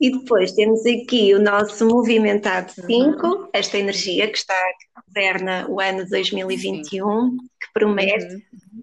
[0.00, 3.48] E depois temos aqui o nosso movimentado 5, uhum.
[3.52, 7.36] esta energia que está que governa o ano 2021, Sim.
[7.60, 8.34] que promete.
[8.34, 8.82] Uhum.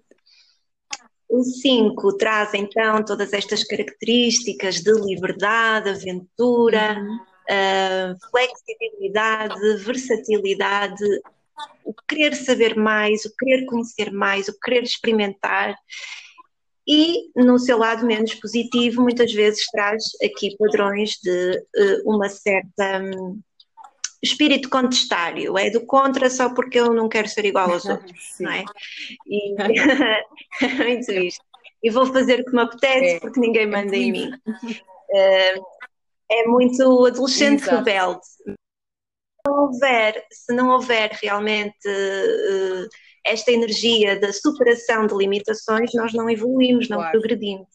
[1.28, 11.04] O 5 traz então todas estas características de liberdade, aventura, uh, flexibilidade, versatilidade,
[11.84, 15.74] o querer saber mais, o querer conhecer mais, o querer experimentar
[16.86, 23.00] e no seu lado menos positivo, muitas vezes traz aqui padrões de uh, uma certa
[23.00, 23.40] um,
[24.22, 28.50] espírito contestário, é do contra só porque eu não quero ser igual aos outros, não
[28.50, 28.64] é?
[29.26, 29.54] E,
[30.84, 31.44] muito isto.
[31.82, 34.30] E vou fazer o que me apetece é, porque ninguém manda é em mim.
[34.30, 35.62] Uh,
[36.30, 37.76] é muito adolescente Exato.
[37.78, 38.20] rebelde.
[38.24, 38.54] Se
[39.46, 42.88] não houver, se não houver realmente uh,
[43.24, 47.12] esta energia da superação de limitações, nós não evoluímos, não claro.
[47.12, 47.68] progredimos.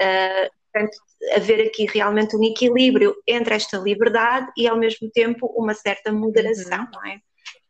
[0.00, 0.96] Uh, portanto,
[1.34, 6.80] haver aqui realmente um equilíbrio entre esta liberdade e, ao mesmo tempo, uma certa moderação,
[6.80, 6.90] uhum.
[6.92, 7.20] não é?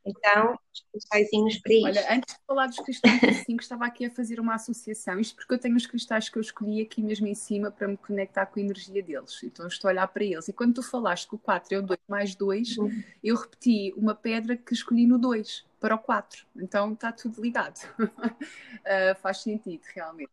[0.08, 1.86] Então, os cristalzinhos para isso.
[1.86, 5.18] Olha, antes de falar dos cristais 5, estava aqui a fazer uma associação.
[5.20, 7.96] Isto porque eu tenho os cristais que eu escolhi aqui mesmo em cima para me
[7.96, 9.42] conectar com a energia deles.
[9.42, 10.48] Então, estou a olhar para eles.
[10.48, 13.02] E quando tu falaste que o 4 é o 2 mais 2, uhum.
[13.22, 16.46] eu repeti uma pedra que escolhi no 2 para o 4.
[16.56, 17.78] Então, está tudo ligado.
[17.98, 20.30] uh, faz sentido, realmente.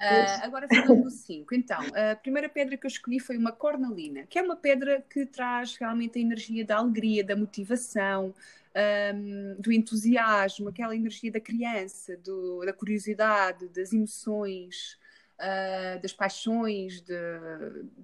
[0.00, 4.26] Uh, agora falando do 5, então, a primeira pedra que eu escolhi foi uma cornalina,
[4.26, 8.34] que é uma pedra que traz realmente a energia da alegria, da motivação,
[8.74, 14.98] um, do entusiasmo, aquela energia da criança, do, da curiosidade, das emoções,
[15.38, 17.14] uh, das paixões, de,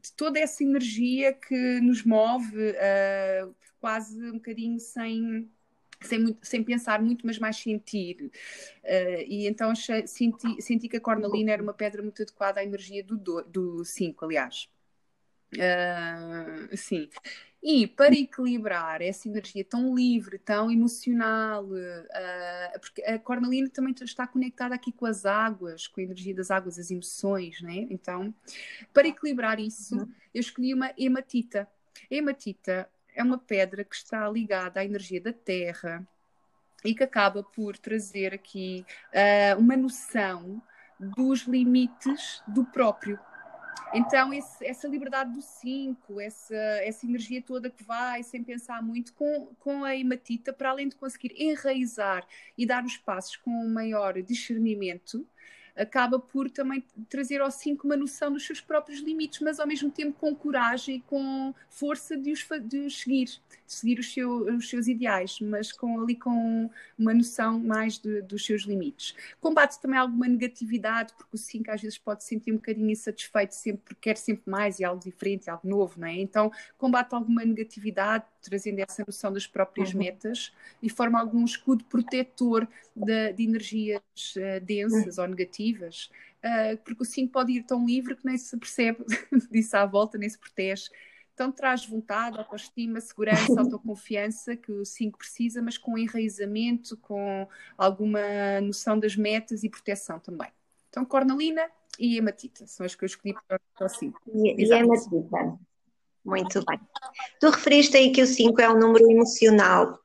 [0.00, 5.50] de, toda essa energia que nos move uh, quase um bocadinho sem.
[6.02, 8.30] Sem, muito, sem pensar muito, mas mais sentir.
[8.82, 13.04] Uh, e então senti, senti que a cornalina era uma pedra muito adequada à energia
[13.04, 14.66] do 5, aliás.
[15.54, 17.10] Uh, sim.
[17.62, 24.26] E para equilibrar essa energia tão livre, tão emocional, uh, porque a cornalina também está
[24.26, 27.86] conectada aqui com as águas, com a energia das águas, as emoções, né?
[27.90, 28.34] Então,
[28.94, 30.08] para equilibrar isso, uhum.
[30.32, 31.68] eu escolhi uma hematita.
[32.10, 36.06] A hematita é uma pedra que está ligada à energia da terra
[36.82, 40.62] e que acaba por trazer aqui uh, uma noção
[40.98, 43.18] dos limites do próprio
[43.92, 49.12] então, esse, essa liberdade do 5, essa, essa energia toda que vai, sem pensar muito,
[49.14, 53.72] com, com a hematita, para além de conseguir enraizar e dar os passos com um
[53.72, 55.26] maior discernimento,
[55.74, 59.90] acaba por também trazer ao 5 uma noção dos seus próprios limites, mas ao mesmo
[59.90, 63.40] tempo com coragem e com força de os, de os seguir,
[63.72, 68.44] seguir os, seu, os seus ideais, mas com ali com uma noção mais de, dos
[68.44, 69.14] seus limites.
[69.40, 73.54] Combate também alguma negatividade, porque o 5 às vezes pode se sentir um bocadinho insatisfeito
[73.54, 76.16] sempre, porque quer sempre mais e algo diferente, algo novo, não é?
[76.16, 80.00] Então combate alguma negatividade, trazendo essa noção das próprias uhum.
[80.00, 80.52] metas
[80.82, 84.00] e forma algum escudo protetor de, de energias
[84.36, 85.24] uh, densas uhum.
[85.24, 86.10] ou negativas,
[86.44, 89.04] uh, porque o 5 pode ir tão livre que nem se percebe
[89.50, 90.90] disso à volta, nem se protege.
[91.40, 97.48] Então traz vontade, autoestima, segurança, autoconfiança que o 5 precisa, mas com enraizamento, com
[97.78, 100.50] alguma noção das metas e proteção também.
[100.90, 101.62] Então, cornalina,
[101.98, 102.66] e hematita.
[102.66, 104.20] São as que eu escolhi para o 5.
[104.34, 105.58] E, e hematita.
[106.22, 106.78] Muito bem.
[107.40, 109.98] Tu referiste aí que o 5 é um número emocional.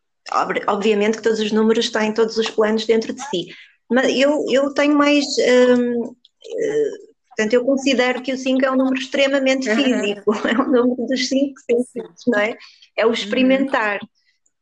[0.68, 3.48] Obviamente que todos os números têm todos os planos dentro de si.
[3.92, 5.26] Mas eu, eu tenho mais.
[5.26, 6.92] Hum, eh,
[7.36, 10.32] portanto, eu considero que o 5 é um número extremamente físico.
[10.48, 12.58] É um número dos 5 sentidos, não é?
[12.96, 14.00] É o experimentar.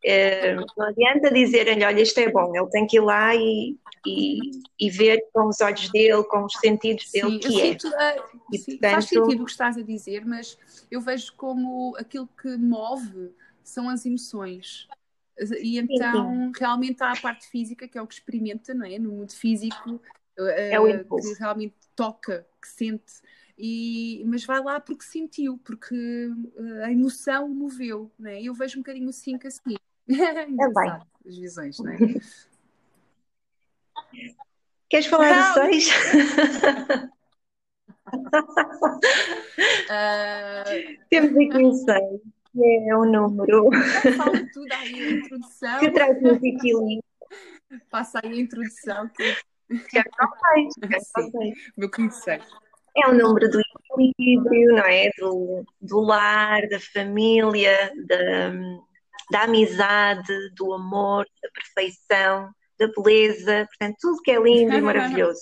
[0.06, 4.38] É, não adianta dizerem-lhe, olha, isto é bom, ele tem que ir lá e, e,
[4.78, 7.72] e, ver com os olhos dele, com os sentidos dele, que é.
[7.72, 8.92] Sinto, uh, e, sim, portanto...
[8.92, 10.58] Faz sentido o que estás a dizer, mas
[10.92, 13.32] eu vejo como aquilo que move
[13.64, 14.90] são as emoções.
[15.62, 16.52] E então, sim, sim.
[16.60, 19.00] realmente há a parte física, que é o que experimenta, não é?
[19.00, 20.02] No mundo físico,
[20.38, 21.34] uh, é o impulso.
[21.34, 23.22] que realmente toca, que sente.
[23.58, 28.42] E, mas vai lá porque sentiu, porque uh, a emoção o moveu, não é?
[28.42, 29.76] Eu vejo um bocadinho assim que assim.
[30.08, 30.92] Também.
[31.26, 31.98] As visões, não é?
[34.90, 35.70] Queres falar não.
[35.70, 35.90] de seis?
[39.90, 41.00] uh...
[41.10, 42.22] Temos aqui um seis,
[42.52, 43.70] que é um número.
[44.18, 45.80] Fala tudo aí, a introdução.
[45.80, 47.04] Que traz um equilíbrio.
[47.90, 49.10] Passa aí a introdução.
[49.10, 49.36] Que...
[49.70, 49.80] Não
[51.78, 52.44] Meu seis.
[52.96, 55.10] É o número do equilíbrio, não é?
[55.18, 58.54] Do, do lar, da família, da,
[59.32, 65.42] da amizade, do amor, da perfeição, da beleza, portanto, tudo que é lindo e maravilhoso.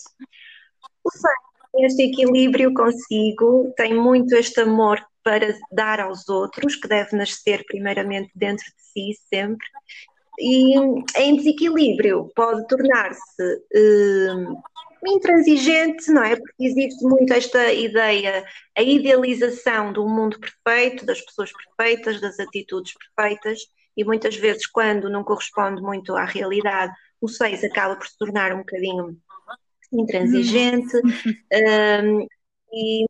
[1.04, 7.16] O sangue, este equilíbrio consigo, tem muito este amor para dar aos outros, que deve
[7.16, 9.68] nascer primeiramente dentro de si sempre,
[10.42, 10.76] e
[11.18, 12.32] em desequilíbrio.
[12.36, 14.56] Pode tornar-se hum,
[15.06, 16.36] intransigente, não é?
[16.36, 18.44] Porque existe muito esta ideia,
[18.78, 23.60] a idealização do mundo perfeito, das pessoas perfeitas, das atitudes perfeitas,
[23.96, 28.54] e muitas vezes, quando não corresponde muito à realidade, o 6 acaba por se tornar
[28.54, 29.18] um bocadinho
[29.92, 30.98] intransigente.
[30.98, 32.28] Um,
[32.74, 33.06] e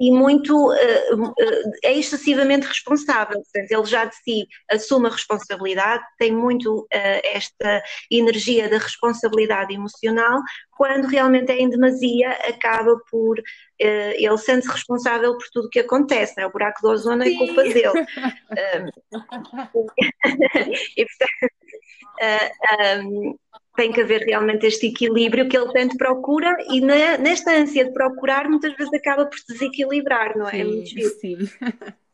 [0.00, 1.34] e muito uh, uh,
[1.82, 3.40] é excessivamente responsável.
[3.42, 9.72] Portanto, ele já de si assume a responsabilidade, tem muito uh, esta energia da responsabilidade
[9.72, 10.40] emocional,
[10.76, 13.40] quando realmente é em demasia, acaba por
[13.78, 16.46] ele sente-se responsável por tudo o que acontece, é?
[16.46, 17.88] o buraco do ozono é culpa dele.
[17.90, 19.86] um,
[20.96, 21.54] e, portanto,
[23.04, 23.36] um,
[23.76, 27.92] tem que haver realmente este equilíbrio que ele tanto procura e na, nesta ânsia de
[27.92, 30.60] procurar muitas vezes acaba por se desequilibrar, não é?
[30.60, 31.36] é sim, é sim.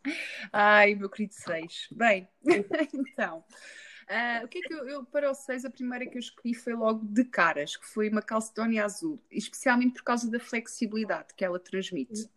[0.53, 1.87] Ai, meu querido seis.
[1.91, 2.27] Bem,
[2.95, 6.21] então, uh, o que é que eu, eu, para o seis, a primeira que eu
[6.21, 11.35] escolhi foi logo de caras, que foi uma calcedónia azul, especialmente por causa da flexibilidade
[11.37, 12.29] que ela transmite.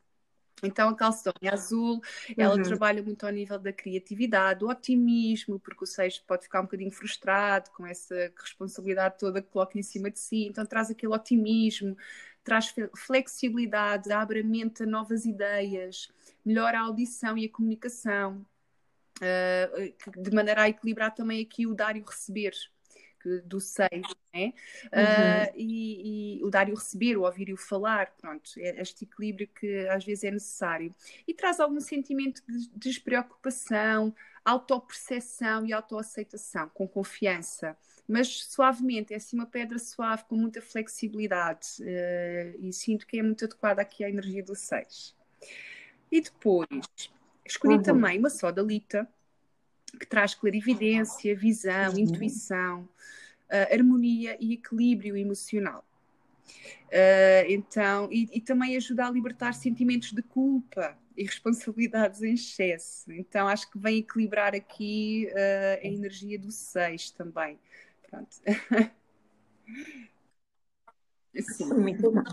[0.64, 2.02] Então a calcedónia azul,
[2.38, 2.64] ela uhum.
[2.64, 6.92] trabalha muito ao nível da criatividade, do otimismo, porque o sexto pode ficar um bocadinho
[6.92, 11.98] frustrado com essa responsabilidade toda que coloca em cima de si, então traz aquele otimismo,
[12.44, 16.10] traz flexibilidade, abre a mente a novas ideias,
[16.46, 18.46] melhora a audição e a comunicação,
[19.18, 22.54] uh, de maneira a equilibrar também aqui o dar e o receber,
[23.46, 24.54] do seis, né?
[24.86, 25.02] Uhum.
[25.02, 28.82] Uh, e, e, o dar e o receber, o ouvir e o falar, pronto, é
[28.82, 30.94] este equilíbrio que às vezes é necessário.
[31.28, 37.78] E traz algum sentimento de despreocupação, autoperceção e autoaceitação, com confiança.
[38.08, 41.68] Mas suavemente, é assim uma pedra suave, com muita flexibilidade.
[41.80, 45.16] Uh, e sinto que é muito adequada aqui à energia do 6.
[46.12, 46.68] E depois,
[47.46, 47.82] escolhi uhum.
[47.82, 49.08] também uma sodalita,
[50.00, 52.00] que traz clarividência, visão, uhum.
[52.00, 55.86] intuição, uh, harmonia e equilíbrio emocional.
[56.88, 63.12] Uh, então, e, e, também ajuda a libertar sentimentos de culpa e responsabilidades em excesso.
[63.12, 67.60] Então, acho que vem equilibrar aqui uh, a energia do 6 também.
[68.10, 68.36] Pronto.
[71.42, 71.74] Sim.
[71.74, 72.24] Muito bom.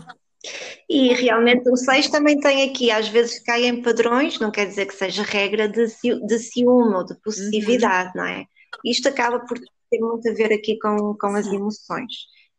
[0.89, 4.87] E realmente o 6 também tem aqui, às vezes cai em padrões, não quer dizer
[4.87, 5.85] que seja regra de,
[6.25, 8.23] de ciúme ou de possessividade, uhum.
[8.23, 8.45] não é?
[8.83, 12.13] Isto acaba por ter muito a ver aqui com, com as emoções.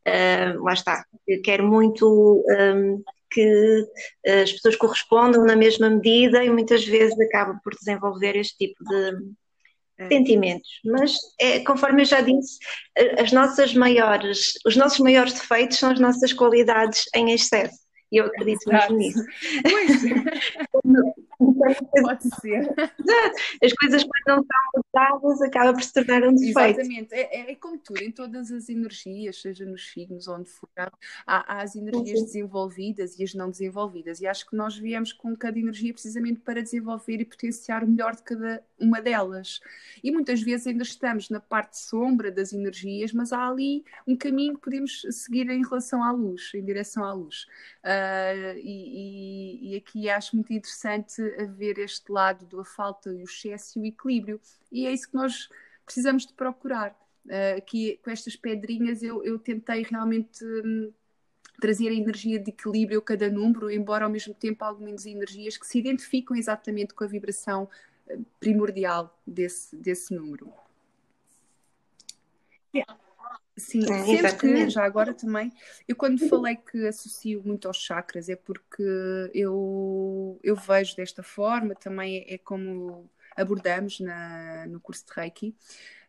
[0.06, 3.86] Uh, lá está, eu quero muito um, que
[4.26, 9.12] as pessoas correspondam na mesma medida e muitas vezes acaba por desenvolver este tipo de.
[10.10, 12.58] Sentimentos, mas é, conforme eu já disse,
[13.18, 17.82] as nossas maiores, os nossos maiores defeitos são as nossas qualidades em excesso.
[18.10, 19.24] E eu acredito mesmo nisso.
[22.02, 22.74] Pode ser.
[23.62, 26.80] As coisas quando não estão usadas acaba por se tornar um defeito.
[26.80, 27.14] Exatamente.
[27.14, 30.90] É, é, é, como tudo, em todas as energias, seja nos signos, onde for, há,
[31.26, 32.24] há as energias Sim.
[32.26, 34.20] desenvolvidas e as não desenvolvidas.
[34.20, 38.14] E acho que nós viemos com cada energia precisamente para desenvolver e potenciar o melhor
[38.14, 39.60] de cada uma delas.
[40.02, 44.54] E muitas vezes ainda estamos na parte sombra das energias, mas há ali um caminho
[44.54, 47.46] que podemos seguir em relação à luz, em direção à luz.
[47.84, 51.20] Uh, e, e, e, aqui acho muito interessante
[51.52, 54.40] ver este lado da falta, o excesso e o equilíbrio.
[54.70, 55.48] E é isso que nós
[55.84, 56.90] precisamos de procurar.
[57.26, 60.44] Uh, aqui com estas pedrinhas eu, eu tentei realmente.
[60.44, 60.92] Um,
[61.60, 65.64] trazer a energia de equilíbrio a cada número, embora ao mesmo tempo algumas energias que
[65.64, 67.68] se identificam exatamente com a vibração
[68.40, 70.52] primordial desse, desse número.
[73.56, 75.52] Sim, é, sendo que já agora também,
[75.86, 78.82] eu quando falei que associo muito aos chakras é porque
[79.34, 85.54] eu, eu vejo desta forma, também é, é como abordamos na, no curso de Reiki,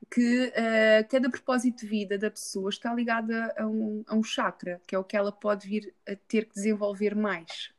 [0.10, 4.82] que uh, cada propósito de vida da pessoa está ligada a um, a um chakra,
[4.88, 7.74] que é o que ela pode vir a ter que desenvolver mais.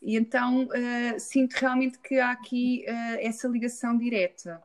[0.00, 4.62] E então uh, sinto realmente que há aqui uh, essa ligação direta,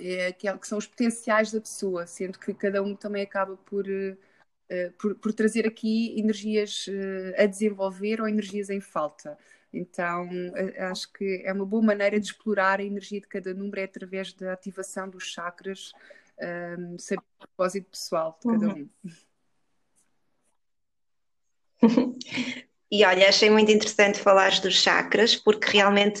[0.00, 3.56] uh, que, é, que, são os potenciais da pessoa, sendo que cada um também acaba
[3.56, 3.84] por,
[4.98, 6.86] por, por, trazer aqui energias
[7.38, 9.38] a desenvolver ou energias em falta.
[9.72, 10.28] Então,
[10.90, 14.32] acho que é uma boa maneira de explorar a energia de cada número é através
[14.32, 15.92] da ativação dos chakras,
[16.78, 18.88] um, saber o propósito pessoal de cada uhum.
[19.04, 19.10] um.
[22.90, 26.20] E olha, achei muito interessante falar dos chakras, porque realmente,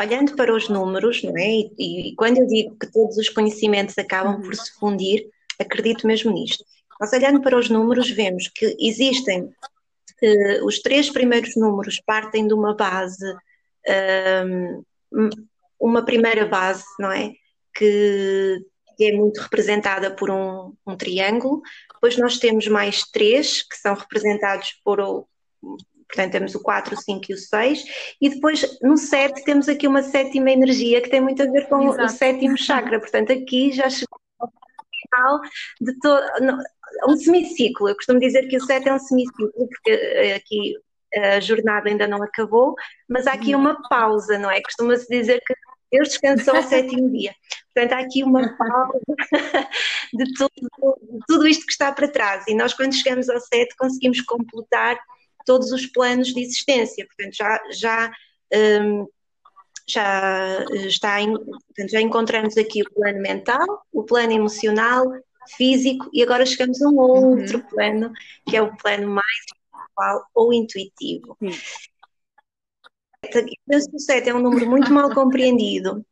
[0.00, 1.48] olhando para os números, não é?
[1.78, 5.28] E, e quando eu digo que todos os conhecimentos acabam por se fundir,
[5.58, 6.64] acredito mesmo nisto.
[7.00, 12.54] Nós olhando para os números, vemos que existem uh, os três primeiros números partem de
[12.54, 13.24] uma base,
[15.12, 15.30] um,
[15.78, 17.32] uma primeira base, não é?
[17.74, 18.58] Que,
[18.96, 21.60] que é muito representada por um, um, triângulo.
[21.92, 25.00] Depois nós temos mais três, que são representados por
[26.08, 27.84] Portanto, temos o 4, o 5 e o 6.
[28.20, 31.88] E depois, no 7, temos aqui uma sétima energia que tem muito a ver com
[31.88, 32.04] Exato.
[32.04, 33.00] o sétimo chakra.
[33.00, 35.40] Portanto, aqui já chegou ao final
[35.80, 36.24] de todo.
[37.08, 37.88] Um semiciclo.
[37.88, 40.76] Eu costumo dizer que o 7 é um semiciclo, porque eh, aqui
[41.14, 42.74] a jornada ainda não acabou,
[43.08, 44.60] mas há aqui uma pausa, não é?
[44.60, 45.54] Costuma-se dizer que
[45.90, 47.34] Deus descansou ao sétimo dia.
[47.74, 49.00] Portanto, há aqui uma pausa
[50.12, 52.44] de tudo, de tudo isto que está para trás.
[52.48, 54.98] E nós, quando chegamos ao 7, conseguimos completar
[55.46, 57.06] todos os planos de existência.
[57.06, 58.12] Portanto, já, já,
[58.82, 59.06] um,
[59.88, 65.06] já, está em, portanto, já encontramos aqui o plano mental, o plano emocional,
[65.56, 67.66] físico, e agora chegamos a um outro uhum.
[67.68, 68.12] plano,
[68.48, 71.36] que é o plano mais espiritual ou intuitivo.
[71.40, 71.50] Uhum.
[73.94, 76.04] O 7 é um número muito mal compreendido.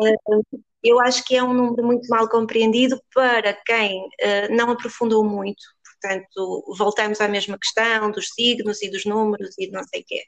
[0.00, 0.42] Hum,
[0.82, 5.62] eu acho que é um número muito mal compreendido para quem uh, não aprofundou muito
[6.00, 10.22] Portanto, voltamos à mesma questão dos signos e dos números e não sei o quê.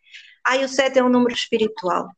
[0.45, 2.09] Ah, o 7 é um número espiritual.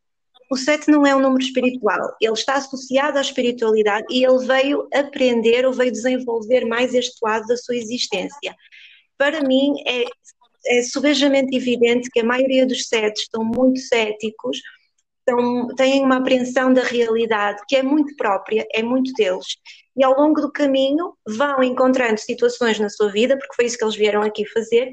[0.50, 4.86] O 7 não é um número espiritual, ele está associado à espiritualidade e ele veio
[4.92, 8.54] aprender ou veio desenvolver mais este lado da sua existência.
[9.16, 10.04] Para mim, é,
[10.66, 14.58] é subejamente evidente que a maioria dos setes estão muito céticos,
[15.76, 19.46] têm uma apreensão da realidade que é muito própria, é muito deles
[19.96, 23.84] e ao longo do caminho vão encontrando situações na sua vida, porque foi isso que
[23.84, 24.92] eles vieram aqui fazer,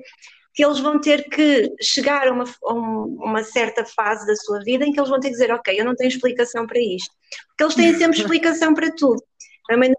[0.53, 4.85] que eles vão ter que chegar a uma, a uma, certa fase da sua vida
[4.85, 7.13] em que eles vão ter que dizer, ok, eu não tenho explicação para isto.
[7.49, 9.23] Porque eles têm sempre explicação para tudo.
[9.67, 9.93] Também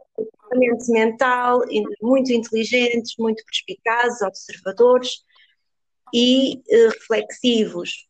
[0.52, 1.62] mente mental,
[2.02, 5.22] muito inteligentes, muito perspicazes, observadores
[6.12, 8.09] e uh, reflexivos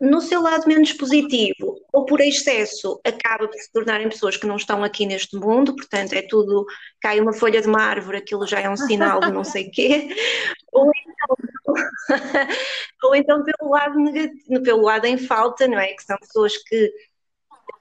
[0.00, 4.56] no seu lado menos positivo, ou por excesso, acaba por se tornarem pessoas que não
[4.56, 6.66] estão aqui neste mundo, portanto é tudo,
[7.00, 10.08] cai uma folha de uma árvore, aquilo já é um sinal de não sei quê,
[10.72, 11.36] ou então,
[13.04, 15.88] ou então pelo lado negativo, pelo lado em falta, não é?
[15.94, 16.92] Que são pessoas que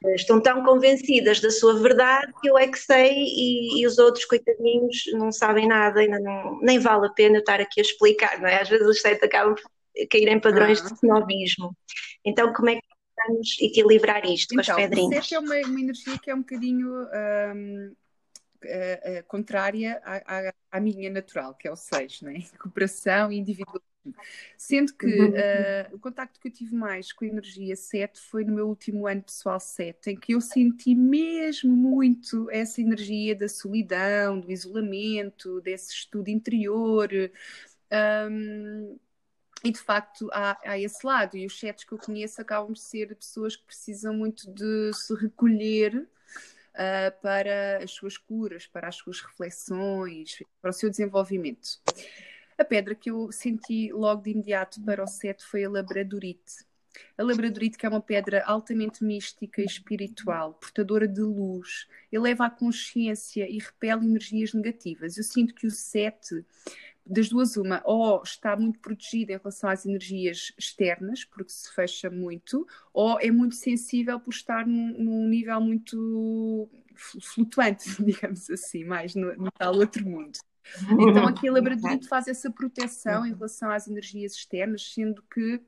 [0.06, 3.98] eh, estão tão convencidas da sua verdade que eu é que sei e, e os
[3.98, 7.84] outros coitadinhos não sabem nada, ainda não, nem vale a pena eu estar aqui a
[7.84, 8.62] explicar, não é?
[8.62, 9.75] Às vezes os sete acabam por
[10.10, 10.88] cair em padrões ah.
[10.88, 11.76] de snobismo.
[12.24, 12.82] Então, como é que
[13.28, 15.32] vamos equilibrar isto então, com as então, pedrinhas?
[15.32, 21.10] é uma, uma, energia que é um bocadinho uh, uh, contrária à, à, à, minha
[21.10, 22.44] natural, que é o 6, né?
[22.60, 23.86] cooperação e individualismo.
[24.56, 28.54] Sendo que uh, o contacto que eu tive mais com a energia 7 foi no
[28.54, 34.40] meu último ano pessoal 7, em que eu senti mesmo muito essa energia da solidão,
[34.40, 37.10] do isolamento, desse estudo interior.
[37.92, 39.00] Um,
[39.66, 42.80] e de facto há, há, esse lado, e os sets que eu conheço acabam de
[42.80, 48.96] ser pessoas que precisam muito de se recolher uh, para as suas curas, para as
[48.96, 51.82] suas reflexões, para o seu desenvolvimento.
[52.56, 56.64] A pedra que eu senti logo de imediato para o set foi a labradorite.
[57.18, 62.52] A labradorite que é uma pedra altamente mística e espiritual, portadora de luz, eleva a
[62.52, 65.18] consciência e repele energias negativas.
[65.18, 66.46] Eu sinto que o sete
[67.06, 72.10] das duas, uma, ou está muito protegida em relação às energias externas, porque se fecha
[72.10, 79.14] muito, ou é muito sensível por estar num, num nível muito flutuante, digamos assim, mais
[79.14, 80.40] no, no tal outro mundo.
[81.00, 85.62] Então aqui a labradorite faz essa proteção em relação às energias externas, sendo que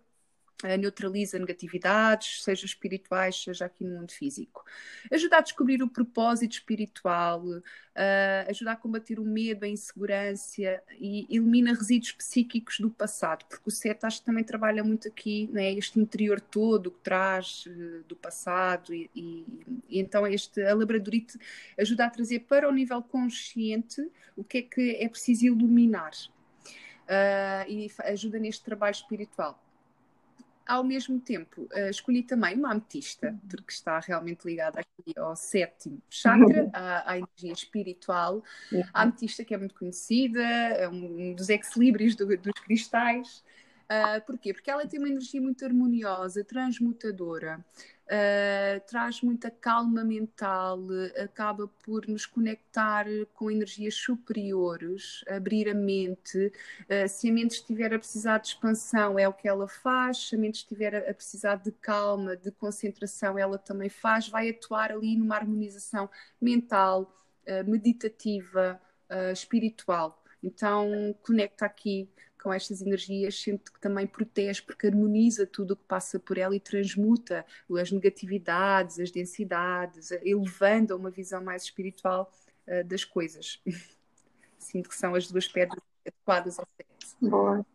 [0.78, 4.66] neutraliza negatividades, seja espirituais, seja aqui no mundo físico.
[5.12, 11.28] Ajuda a descobrir o propósito espiritual, uh, ajuda a combater o medo, a insegurança e
[11.30, 15.72] elimina resíduos psíquicos do passado, porque o Sete acho que também trabalha muito aqui, né,
[15.74, 19.46] este interior todo que traz uh, do passado e, e,
[19.90, 21.38] e, então este, a labradorite
[21.78, 26.12] ajuda a trazer para o nível consciente o que é que é preciso iluminar.
[27.08, 29.64] Uh, e ajuda neste trabalho espiritual
[30.68, 36.02] ao mesmo tempo, uh, escolhi também uma ametista, porque está realmente ligada aqui ao sétimo
[36.10, 38.44] chakra, à, à energia espiritual.
[38.94, 43.44] A ametista que é muito conhecida, é um dos ex-libris do, dos cristais.
[43.90, 44.54] Uh, porquê?
[44.54, 47.64] Porque ela tem uma energia muito harmoniosa, transmutadora
[48.08, 50.80] uh, traz muita calma mental,
[51.24, 56.52] acaba por nos conectar com energias superiores, abrir a mente.
[56.82, 60.36] Uh, se a mente estiver a precisar de expansão, é o que ela faz, se
[60.36, 65.16] a mente estiver a precisar de calma, de concentração, ela também faz, vai atuar ali
[65.16, 66.10] numa harmonização
[66.42, 67.14] mental,
[67.66, 68.80] meditativa,
[69.32, 70.22] espiritual.
[70.44, 75.84] Então, conecta aqui com estas energias, sente que também protege, porque harmoniza tudo o que
[75.88, 77.46] passa por ela e transmuta
[77.80, 82.32] as negatividades, as densidades, elevando a uma visão mais espiritual
[82.68, 83.60] uh, das coisas.
[84.58, 87.16] Sinto que são as duas pedras adequadas ao sexo.
[87.22, 87.66] Boa.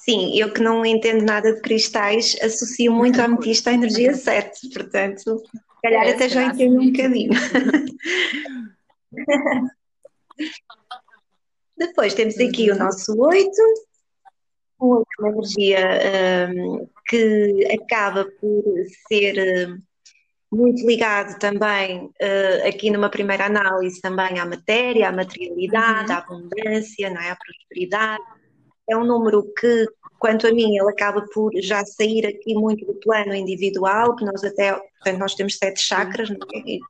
[0.00, 4.70] Sim, eu que não entendo nada de cristais, associo muito a ametista à energia 7,
[4.70, 7.32] portanto, se calhar é, até já entendo um bocadinho.
[11.76, 13.50] Depois temos aqui o nosso 8,
[14.80, 15.78] uma energia
[16.50, 18.62] um, que acaba por
[19.08, 19.82] ser hum,
[20.50, 26.16] muito ligado também, uh, aqui numa primeira análise, também à matéria, à materialidade, uhum.
[26.16, 27.30] à abundância, não é?
[27.30, 28.22] à prosperidade.
[28.88, 29.86] É um número que,
[30.18, 34.42] quanto a mim, ele acaba por já sair aqui muito do plano individual, que nós
[34.44, 36.34] até, portanto, nós temos sete chakras, é?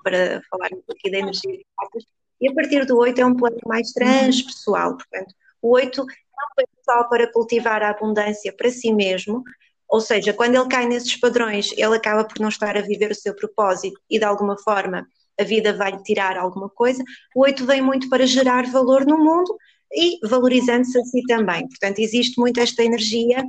[0.02, 2.04] para falarmos aqui da energia de chakras,
[2.40, 6.64] e a partir do 8 é um plano mais transpessoal, portanto, o 8 não é
[6.84, 9.42] só para cultivar a abundância para si mesmo,
[9.88, 13.14] ou seja, quando ele cai nesses padrões, ele acaba por não estar a viver o
[13.14, 15.06] seu propósito e de alguma forma
[15.38, 17.02] a vida vai-lhe tirar alguma coisa.
[17.34, 19.56] O 8 vem muito para gerar valor no mundo
[19.92, 21.68] e valorizando-se a si também.
[21.68, 23.44] Portanto, existe muito esta energia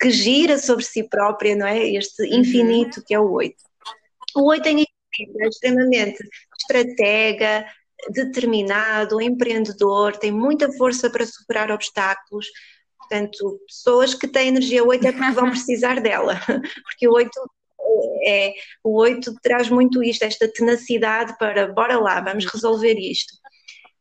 [0.00, 1.88] que gira sobre si própria, não é?
[1.90, 2.40] Este uhum.
[2.40, 3.56] infinito que é o 8.
[4.36, 6.22] O 8 tem é extremamente
[6.60, 7.66] estratega,
[8.10, 12.46] determinado, empreendedor, tem muita força para superar obstáculos.
[12.98, 16.40] Portanto, pessoas que têm energia 8 é porque vão precisar dela,
[16.84, 17.30] porque o 8
[18.24, 18.52] é,
[18.84, 23.34] o 8 traz muito isto, esta tenacidade para bora lá, vamos resolver isto.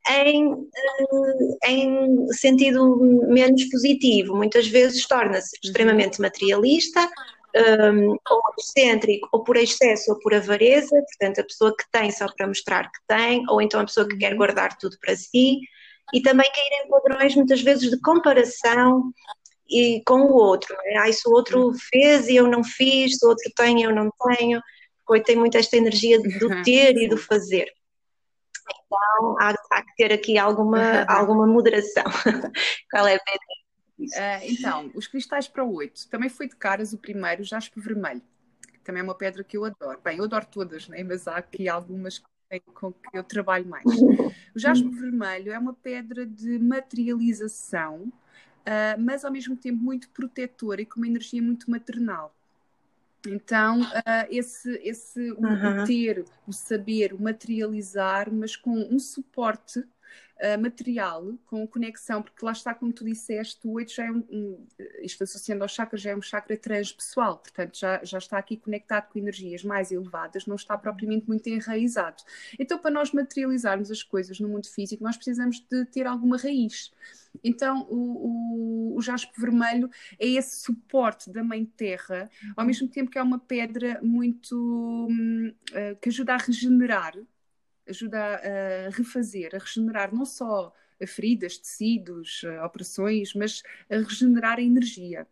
[0.10, 5.60] Em, eh, em sentido menos positivo, muitas vezes torna-se uhum.
[5.64, 7.10] extremamente materialista,
[7.56, 12.28] um, ou excêntrico, ou por excesso ou por avareza, portanto, a pessoa que tem só
[12.36, 14.38] para mostrar que tem, ou então a pessoa que quer uhum.
[14.38, 15.60] guardar tudo para si,
[16.14, 19.12] e também cair em padrões muitas vezes de comparação
[19.70, 20.76] e com o outro.
[20.86, 20.98] Né?
[20.98, 23.94] Ah, se o outro fez e eu não fiz, se o outro tem e eu
[23.94, 24.62] não tenho,
[25.06, 26.62] porque tem muito esta energia do uhum.
[26.64, 27.68] ter e do fazer.
[28.86, 32.04] Então há, há que ter aqui alguma, alguma moderação.
[32.92, 33.20] Qual é a
[34.00, 36.08] Uh, então, os cristais para o 8.
[36.10, 38.22] Também foi de caras o primeiro, jaspe vermelho.
[38.84, 40.00] Também é uma pedra que eu adoro.
[40.04, 41.04] Bem, eu adoro todas, né?
[41.04, 42.22] mas há aqui algumas
[42.74, 43.86] com que eu trabalho mais.
[44.56, 50.82] O jaspe vermelho é uma pedra de materialização, uh, mas ao mesmo tempo muito protetora
[50.82, 52.34] e com uma energia muito maternal.
[53.28, 55.84] Então, uh, esse, esse uhum.
[55.84, 59.84] o ter, o saber, o materializar, mas com um suporte
[60.42, 64.24] uh, material, com conexão, porque lá está, como tu disseste, o 8 já é um,
[64.30, 64.68] um,
[65.02, 69.10] isto associando ao chakra, já é um chakra transpessoal, portanto já, já está aqui conectado
[69.10, 72.24] com energias mais elevadas, não está propriamente muito enraizado.
[72.60, 76.92] Então, para nós materializarmos as coisas no mundo físico, nós precisamos de ter alguma raiz.
[77.44, 83.12] Então, o, o, o, jaspe vermelho é esse suporte da Mãe Terra, ao mesmo tempo
[83.12, 85.08] que é uma pedra muito.
[85.08, 87.14] Uh, que ajuda a regenerar,
[87.90, 90.74] ajuda a, a refazer, a regenerar não só
[91.06, 95.28] feridas, tecidos, operações, mas a regenerar a energia.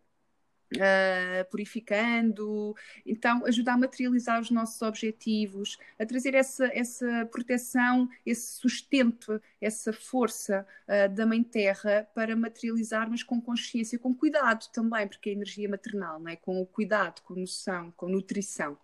[0.73, 2.75] Uh, purificando,
[3.05, 9.93] então ajuda a materializar os nossos objetivos, a trazer essa, essa proteção, esse sustento, essa
[9.93, 15.33] força uh, da Mãe Terra para materializar, mas com consciência, com cuidado também, porque é
[15.33, 16.35] energia maternal, não é?
[16.35, 18.75] com o cuidado, com noção, com nutrição.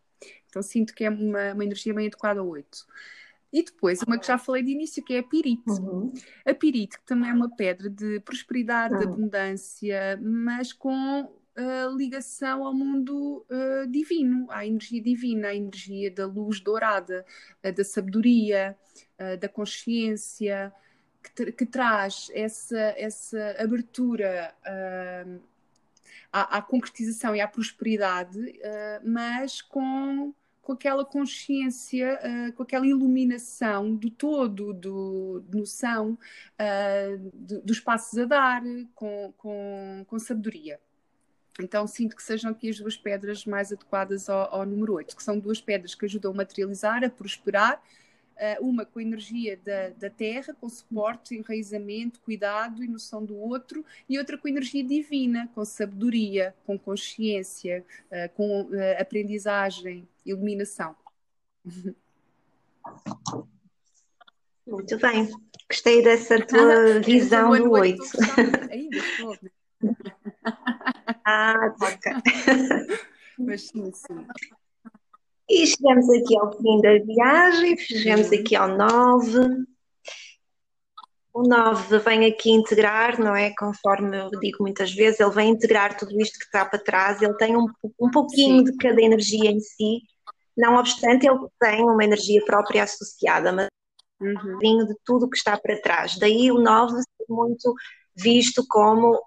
[0.47, 2.85] Então sinto que é uma, uma energia bem adequada ao 8.
[3.51, 5.69] E depois, uma que já falei de início, que é a pirite.
[5.69, 6.13] Uhum.
[6.45, 8.99] A pirite, que também é uma pedra de prosperidade, uhum.
[8.99, 16.09] de abundância, mas com uh, ligação ao mundo uh, divino, à energia divina, à energia
[16.09, 17.25] da luz dourada,
[17.63, 18.77] uh, da sabedoria,
[19.39, 20.73] da consciência,
[21.35, 24.51] que, que, traz essa, essa abertura
[26.33, 28.59] à, à, concretização e à prosperidade,
[29.03, 36.17] mas com com aquela consciência, uh, com aquela iluminação do todo, do, de noção
[36.59, 38.61] uh, do, dos passos a dar,
[38.93, 40.79] com, com, com sabedoria.
[41.59, 45.23] Então sinto que sejam aqui as duas pedras mais adequadas ao, ao número 8, que
[45.23, 47.81] são duas pedras que ajudam a materializar, a prosperar,
[48.59, 53.85] uma com a energia da, da terra, com suporte, enraizamento, cuidado e noção do outro,
[54.09, 60.95] e outra com energia divina, com sabedoria, com consciência, uh, com uh, aprendizagem, iluminação.
[64.65, 65.29] Muito bem,
[65.69, 68.01] gostei dessa tua visão do 8.
[68.71, 69.37] Ainda estou.
[71.25, 72.21] ah, toca.
[73.37, 74.25] Mas sim, sim.
[75.51, 79.65] E chegamos aqui ao fim da viagem, chegamos aqui ao 9.
[81.33, 83.53] O 9 vem aqui integrar, não é?
[83.59, 87.35] Conforme eu digo muitas vezes, ele vem integrar tudo isto que está para trás, ele
[87.35, 87.67] tem um,
[87.99, 88.63] um pouquinho Sim.
[88.63, 89.99] de cada energia em si,
[90.55, 93.67] não obstante, ele tem uma energia própria associada, mas
[94.21, 94.85] uhum.
[94.85, 96.17] de tudo que está para trás.
[96.17, 97.73] Daí o 9 ser muito
[98.15, 99.21] visto como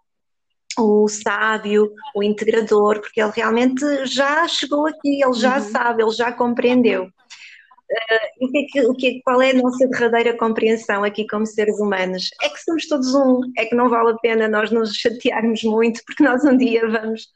[0.78, 5.70] o sábio, o integrador, porque ele realmente já chegou aqui, ele já uhum.
[5.70, 7.04] sabe, ele já compreendeu.
[7.04, 11.26] Uh, o que é que, o que é, qual é a nossa derradeira compreensão aqui
[11.26, 12.30] como seres humanos?
[12.42, 16.02] É que somos todos um, é que não vale a pena nós nos chatearmos muito,
[16.06, 17.28] porque nós um dia vamos,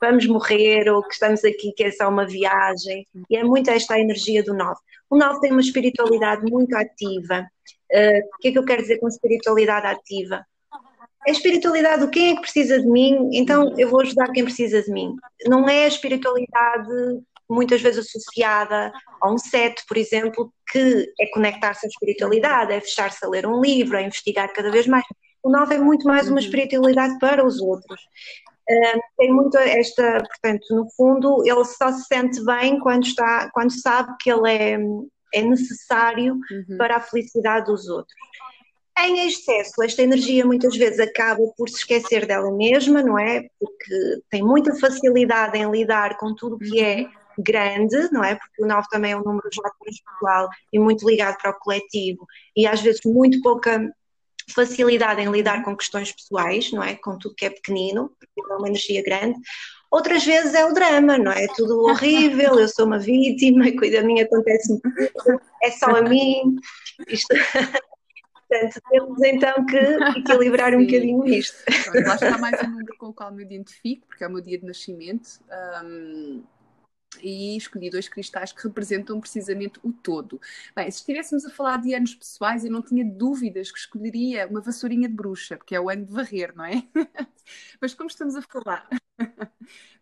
[0.00, 3.94] vamos morrer, ou que estamos aqui, que é só uma viagem, e é muito esta
[3.94, 4.78] a energia do 9.
[5.10, 7.46] O 9 tem uma espiritualidade muito ativa.
[7.90, 10.44] Uh, o que é que eu quero dizer com espiritualidade ativa?
[11.28, 14.82] A espiritualidade do quem é que precisa de mim, então eu vou ajudar quem precisa
[14.82, 15.14] de mim.
[15.46, 16.88] Não é a espiritualidade
[17.48, 23.24] muitas vezes associada a um set, por exemplo, que é conectar-se à espiritualidade, é fechar-se
[23.24, 25.04] a ler um livro, é investigar cada vez mais.
[25.42, 26.38] O 9 é muito mais uma uhum.
[26.38, 28.00] espiritualidade para os outros.
[28.70, 33.70] Uh, tem muito esta, portanto, no fundo, ele só se sente bem quando, está, quando
[33.70, 34.78] sabe que ele é,
[35.34, 36.76] é necessário uhum.
[36.76, 38.14] para a felicidade dos outros.
[39.00, 43.48] Em excesso, esta energia muitas vezes acaba por se esquecer dela mesma, não é?
[43.58, 47.08] Porque tem muita facilidade em lidar com tudo que é uhum.
[47.38, 48.34] grande, não é?
[48.34, 52.26] Porque o 9 também é um número já pessoal e muito ligado para o coletivo
[52.56, 53.88] e às vezes muito pouca
[54.52, 56.96] facilidade em lidar com questões pessoais, não é?
[56.96, 59.38] Com tudo que é pequenino, porque é uma energia grande.
[59.90, 61.44] Outras vezes é o drama, não é?
[61.44, 64.80] é tudo horrível, eu sou uma vítima, cuida a mim acontece
[65.62, 66.56] é só a mim.
[67.06, 67.34] Isto
[68.48, 69.76] Portanto, temos então que
[70.18, 71.58] equilibrar um bocadinho isto.
[72.06, 74.58] lá está mais um número com o qual me identifico, porque é o meu dia
[74.58, 75.40] de nascimento.
[75.84, 76.42] Um,
[77.22, 80.40] e escolhi dois cristais que representam precisamente o todo.
[80.76, 84.60] Bem, se estivéssemos a falar de anos pessoais, eu não tinha dúvidas que escolheria uma
[84.60, 86.86] vassourinha de bruxa, porque é o ano de varrer, não é?
[87.80, 88.86] Mas como estamos a falar,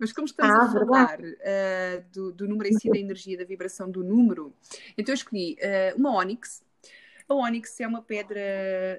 [0.01, 3.45] mas como estamos ah, a falar uh, do, do, número em si, da energia, da
[3.45, 4.53] vibração do número,
[4.99, 6.65] então eu escolhi uh, uma Onyx,
[7.29, 8.41] a ónix é uma pedra,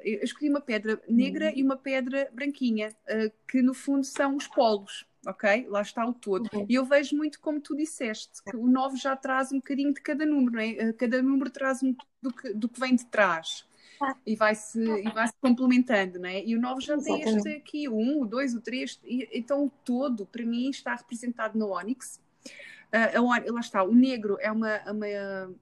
[0.03, 1.53] eu escolhi uma pedra negra uhum.
[1.55, 5.05] e uma pedra branquinha, uh, que no fundo são os polos.
[5.25, 5.67] Ok?
[5.67, 6.49] Lá está o todo.
[6.53, 6.65] Uhum.
[6.69, 10.01] E eu vejo muito como tu disseste, que o 9 já traz um bocadinho de
[10.01, 10.69] cada número, não é?
[10.69, 13.65] Eh, cada número traz um do que, do que vem de trás
[14.01, 14.15] ah.
[14.25, 14.79] e vai-se
[15.11, 16.45] vai -se complementando, não é?
[16.45, 19.65] E o 9 já tem este aqui, o 1, o 2, o 3, e, então
[19.65, 22.21] o todo, para mim, está representado no Onyx.
[22.93, 25.55] Uh, a, lá está, o negro é uma, uma,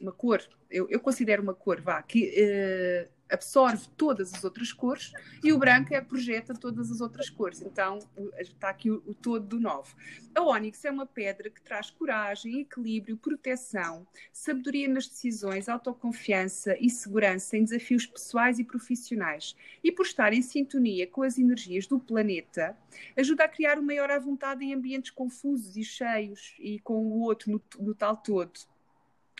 [0.00, 0.40] uma cor
[0.70, 5.12] eu, eu, considero uma cor, vá, que uh, absorve todas as outras cores
[5.42, 7.60] e o branco é projeta todas as outras cores.
[7.60, 7.98] Então
[8.38, 9.94] está aqui o, o todo do 9.
[10.34, 16.88] A ónix é uma pedra que traz coragem, equilíbrio, proteção, sabedoria nas decisões, autoconfiança e
[16.88, 19.56] segurança em desafios pessoais e profissionais.
[19.82, 22.76] E por estar em sintonia com as energias do planeta,
[23.16, 27.22] ajuda a criar uma maior à vontade em ambientes confusos e cheios e com o
[27.22, 28.69] outro no, no tal todo.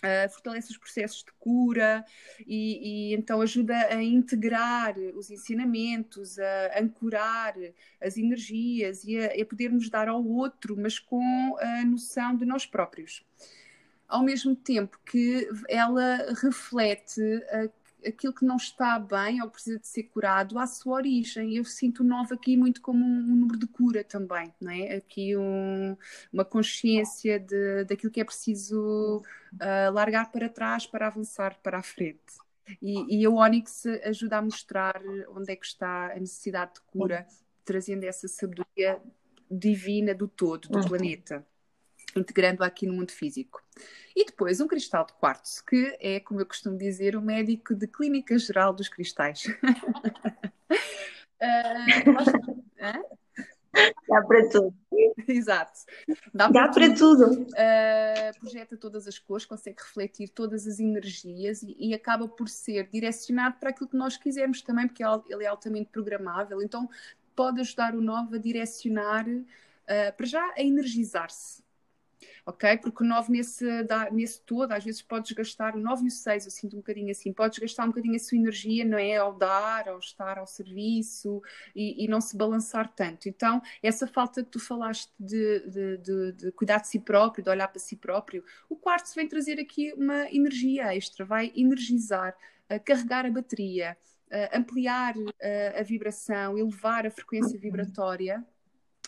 [0.00, 2.02] Uh, fortalece os processos de cura
[2.46, 7.54] e, e, então ajuda a integrar os ensinamentos, a ancorar
[8.00, 12.64] as energias e a, a podermos dar ao outro, mas com a noção de nós
[12.64, 13.22] próprios.
[14.08, 17.20] Ao mesmo tempo que ela reflete
[18.06, 21.56] aquilo que não está bem ou precisa de ser curado à sua origem.
[21.56, 24.96] Eu sinto o 9 aqui muito como um, um, número de cura também, não é?
[24.96, 25.96] Aqui um,
[26.32, 29.22] uma consciência de, daquilo que é preciso
[29.54, 32.20] uh, largar para trás para avançar para a frente.
[32.80, 35.00] E, e a Onyx ajuda a mostrar
[35.34, 37.26] onde é que está a necessidade de cura,
[37.64, 39.00] trazendo essa sabedoria
[39.50, 40.84] divina do todo, do uhum.
[40.84, 41.44] planeta
[42.18, 43.62] integrando aqui no mundo físico.
[44.14, 47.86] E depois um cristal de quartzo, que é, como eu costumo dizer, o médico de
[47.86, 49.46] clínica geral dos cristais.
[51.40, 51.70] uh,
[54.08, 54.74] Dá para tudo.
[55.28, 55.78] Exato.
[56.34, 57.28] Dá, Dá para, tudo.
[57.28, 57.42] tudo.
[57.52, 62.88] Uh, projeta todas as cores, consegue refletir todas as energias e, e, acaba por ser
[62.88, 66.60] direcionado para aquilo que nós quisermos também, porque ele é altamente programável.
[66.60, 66.88] Então
[67.36, 71.62] pode ajudar o novo a direcionar, uh, para já, a energizar-se
[72.44, 72.78] ok?
[72.78, 73.64] Porque o 9 nesse,
[74.12, 77.10] nesse todo, às vezes podes gastar, o 9 e o 6, eu sinto um bocadinho
[77.10, 79.16] assim, podes gastar um bocadinho a sua energia, não é?
[79.16, 81.42] Ao dar, ao estar ao serviço
[81.74, 83.28] e, e não se balançar tanto.
[83.28, 87.50] Então, essa falta que tu falaste de, de, de, de, cuidar de si próprio, de
[87.50, 92.34] olhar para si próprio, o quarto vem trazer aqui uma energia extra, vai energizar,
[92.70, 93.96] uh, carregar a bateria.
[94.32, 95.32] Uh, ampliar uh,
[95.76, 98.46] a vibração, elevar a frequência vibratória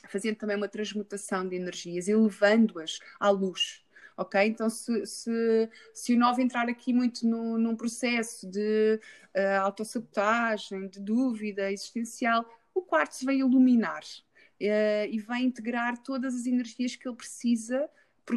[0.09, 3.85] fazendo também uma transmutação de energias, elevando-as à luz.
[4.17, 4.41] Ok?
[4.45, 9.01] Então, se, se, se o 9 entrar aqui muito no, num processo de
[9.35, 12.45] uh, autossabotagem, de dúvida existencial,
[12.75, 17.89] o quartzo vem iluminar uh, e vai integrar todas as energias que ele precisa,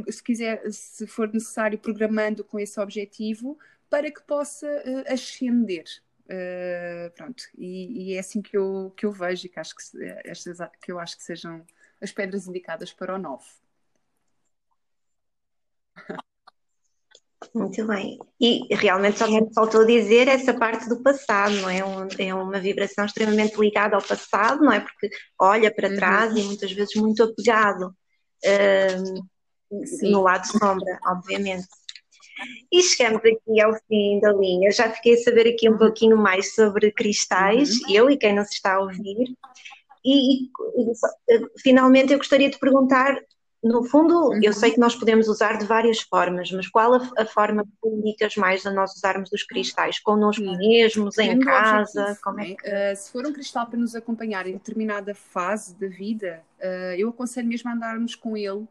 [0.09, 3.57] se quiser, se for necessário, programando com esse objetivo,
[3.89, 5.86] para que possa uh, ascender.
[6.26, 9.84] Uh, pronto, e, e, é assim que eu, que eu vejo e que, acho que,
[10.26, 11.63] estas, que eu acho que sejam
[12.01, 13.45] as pedras indicadas para o 9.
[17.53, 18.17] Muito bem.
[18.39, 21.86] E realmente só me faltou dizer essa parte do passado, não é?
[21.86, 24.80] Um, é uma vibração extremamente ligada ao passado, não é?
[24.80, 25.09] Porque
[25.39, 25.95] olha para uhum.
[25.95, 27.95] trás e muitas vezes muito apegado
[28.45, 29.28] uh,
[30.09, 31.67] no lado sombra, obviamente.
[32.71, 34.71] E chegamos aqui ao fim da linha.
[34.71, 35.77] Já fiquei a saber aqui um uhum.
[35.77, 37.93] pouquinho mais sobre cristais, uhum.
[37.93, 39.36] eu e quem não se está a ouvir.
[40.03, 40.49] E, e,
[41.57, 43.17] finalmente eu gostaria de perguntar,
[43.63, 44.39] no fundo, uhum.
[44.43, 47.71] eu sei que nós podemos usar de várias formas, mas qual a, a forma que
[47.81, 49.99] tu indicas mais a nós usarmos os cristais?
[49.99, 50.57] Connosco uhum.
[50.57, 52.17] mesmos, em casa?
[52.23, 52.53] Como é que...
[52.53, 57.09] Uh, se for um cristal para nos acompanhar em determinada fase da vida, uh, eu
[57.09, 58.67] aconselho mesmo a andarmos com ele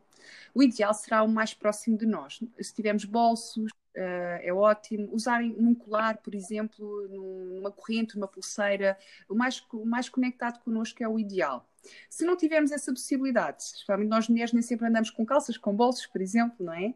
[0.55, 2.41] o ideal será o mais próximo de nós.
[2.61, 5.09] Se tivermos bolsos, uh, é ótimo.
[5.13, 8.97] Usarem num colar, por exemplo, numa corrente, numa pulseira,
[9.29, 11.69] o mais, o mais conectado connosco é o ideal.
[12.09, 13.65] Se não tivermos essa possibilidade,
[14.09, 16.95] nós mulheres nem sempre andamos com calças, com bolsos, por exemplo, não é?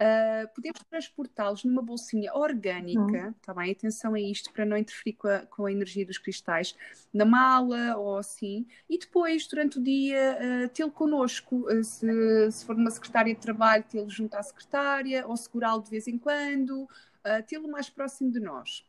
[0.00, 3.34] Uh, podemos transportá-los numa bolsinha orgânica, uhum.
[3.42, 3.72] tá bem?
[3.72, 6.76] Atenção a isto para não interferir com a, com a, energia dos cristais,
[7.12, 11.66] na mala ou assim, e depois, durante o dia, uh, tê-lo connosco.
[11.68, 12.06] Uh, se,
[12.52, 16.16] se, for numa secretária de trabalho, tê-lo junto à secretária, ou segurá-lo de vez em
[16.16, 16.88] quando,
[17.46, 18.87] tê-lo mais próximo de nós.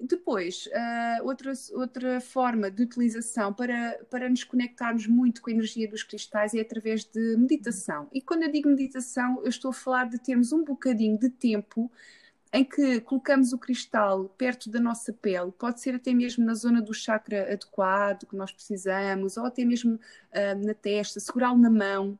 [0.00, 5.86] Depois, uh, outra, outra forma de utilização para, para nos conectarmos muito com a energia
[5.86, 8.08] dos cristais é através de meditação.
[8.10, 11.90] E quando eu digo meditação, eu estou a falar de termos um bocadinho de tempo
[12.52, 16.82] em que colocamos o cristal perto da nossa pele, pode ser até mesmo na zona
[16.82, 22.18] do chakra adequado que nós precisamos, ou até mesmo uh, na testa, segurá-lo na mão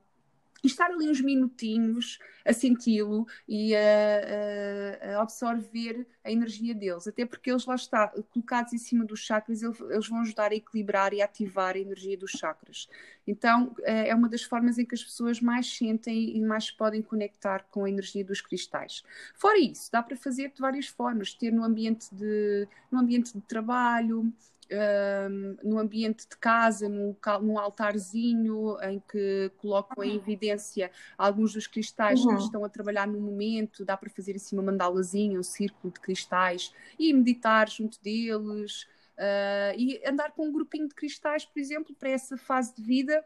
[0.63, 7.07] e estar ali uns minutinhos a senti-lo e a, a, a, absorver a energia deles,
[7.07, 11.13] até porque eles lá está, colocados em cima dos chakras, eles vão ajudar a equilibrar
[11.13, 12.89] e ativar a energia dos chakras.
[13.27, 17.03] Então eh, é uma das formas em que as pessoas mais sentem e mais podem
[17.03, 19.03] conectar com a energia dos cristais.
[19.35, 23.41] Fora isso, dá para fazer de várias formas, ter no ambiente de, no ambiente de
[23.43, 24.33] trabalho,
[24.73, 31.67] um, no ambiente de casa, num, num, altarzinho, em que colocam em evidência alguns dos
[31.67, 32.37] cristais uhum.
[32.37, 36.01] que estão a trabalhar no momento, dá para fazer assim uma mandalazinha, um círculo de
[36.01, 38.87] cristais e meditar junto deles.
[39.17, 43.23] Uh, e andar com um grupinho de cristais, por exemplo, para essa fase de vida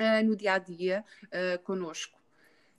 [0.00, 2.21] uh, no dia a dia uh, connosco.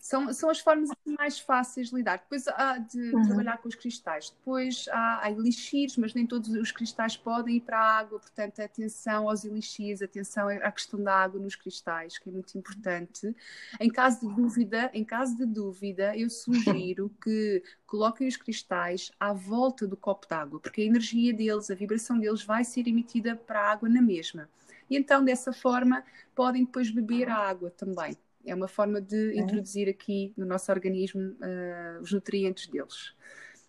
[0.04, 2.18] São, são as formas mais fáceis de lidar.
[2.18, 3.22] Depois há de uhum.
[3.24, 4.32] trabalhar com os cristais.
[4.32, 8.62] Depois há, há elixires, mas nem todos os cristais podem ir para a água, portanto,
[8.62, 13.34] atenção aos elixires, atenção à questão da água nos cristais, que é muito importante.
[13.80, 19.32] Em caso de dúvida, em caso de dúvida, eu sugiro que coloquem os cristais à
[19.32, 23.62] volta do copo d'água, porque a energia deles, a vibração deles vai ser emitida para
[23.62, 24.50] a água na mesma.
[24.90, 26.04] E então, dessa forma,
[26.36, 28.18] podem depois beber a água também.
[28.46, 33.14] É uma forma de introduzir aqui no nosso organismo uh, os nutrientes deles.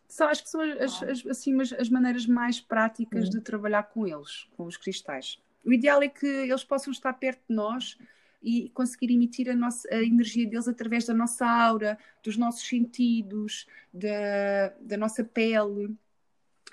[0.09, 4.07] Só acho que são as, as, assim, as, as maneiras mais práticas de trabalhar com
[4.07, 5.39] eles, com os cristais.
[5.65, 7.97] O ideal é que eles possam estar perto de nós
[8.43, 13.67] e conseguir emitir a, nossa, a energia deles através da nossa aura, dos nossos sentidos,
[13.93, 15.97] da, da nossa pele.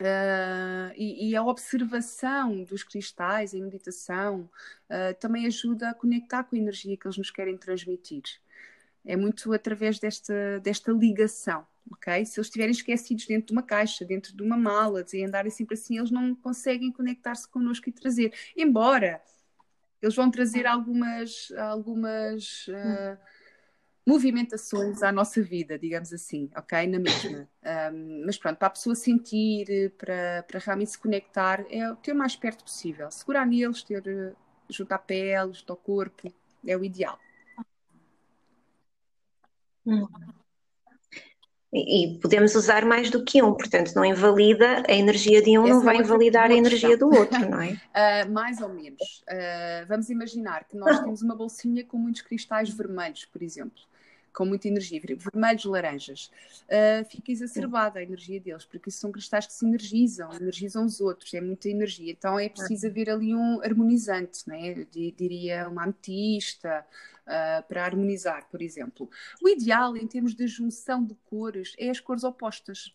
[0.02, 4.50] Uh, e, e, a observação dos cristais em meditação
[4.90, 8.24] uh, também ajuda a conectar com a energia que eles nos querem transmitir.
[9.06, 12.26] É muito através desta, desta ligação, ok?
[12.26, 15.76] Se eles estiverem esquecidos dentro de uma caixa, dentro de uma mala, e andarem sempre
[15.76, 18.34] assim, eles não conseguem conectar-se connosco e trazer.
[18.58, 19.22] Embora
[20.02, 23.20] eles vão trazer algumas, algumas uh,
[24.12, 26.86] movimentações à nossa vida, digamos assim, ok?
[26.88, 27.48] Na mesma.
[27.94, 32.16] Um, mas pronto, para a pessoa sentir, para, para realmente se conectar, é ter o
[32.16, 33.10] mais perto possível.
[33.10, 34.34] Segurar neles, ter eh,
[34.70, 36.34] junto à pele, junto ao corpo,
[36.68, 37.18] é o ideal.
[39.86, 40.08] Hum.
[41.74, 45.74] E podemos usar mais do que um, portanto, não invalida a energia de um, Essa
[45.76, 47.72] não é vai invalidar a energia do outro, não é?
[48.26, 49.24] Uh, mais ou menos.
[49.30, 53.82] Uh, vamos imaginar que nós temos uma bolsinha com muitos cristais vermelhos, por exemplo
[54.34, 56.32] com muita energia, vermelhos, laranjas,
[56.66, 61.34] uh, fica exacerbada a energia deles, porque são cristais que se energizam, energizam os outros,
[61.34, 62.12] é muita energia.
[62.12, 64.86] Então é preciso haver ali um harmonizante, né?
[64.92, 66.86] diria uma ametista,
[67.22, 69.10] uh, para harmonizar, por exemplo.
[69.42, 72.94] O ideal em termos de junção de cores é as cores opostas.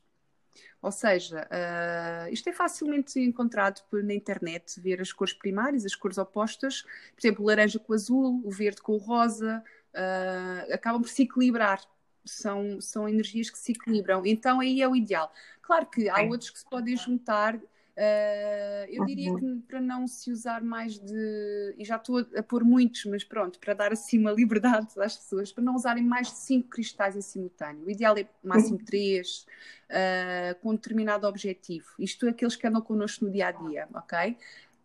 [0.80, 6.16] Ou seja, uh, isto é facilmente encontrado na internet, ver as cores primárias, as cores
[6.16, 9.62] opostas, por exemplo, o laranja com o azul, o verde com o rosa,
[9.97, 11.81] uh, acabam por se equilibrar.
[12.25, 14.27] São, são energias que se equilibram.
[14.27, 15.33] Então aí é o ideal.
[15.63, 17.57] Claro que há outros que se podem juntar.
[17.57, 21.75] Uh, eu diria que para não se usar mais de.
[21.79, 25.51] E já estou a, pôr muitos, mas pronto, para dar assim uma liberdade às pessoas,
[25.51, 27.87] para não usarem mais de cinco cristais em simultâneo.
[27.87, 29.47] O ideal é máximo três,
[29.89, 31.87] uh, com um determinado objetivo.
[31.99, 34.37] Isto é aqueles que andam connosco no dia a dia, ok?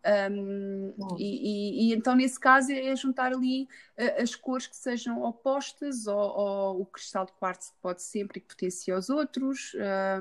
[0.04, 5.22] Um, e, e, e, então, nesse caso, é juntar ali uh, as cores que sejam
[5.22, 9.72] opostas, ou, ou, o cristal de quartzo que pode sempre e que potencia os outros.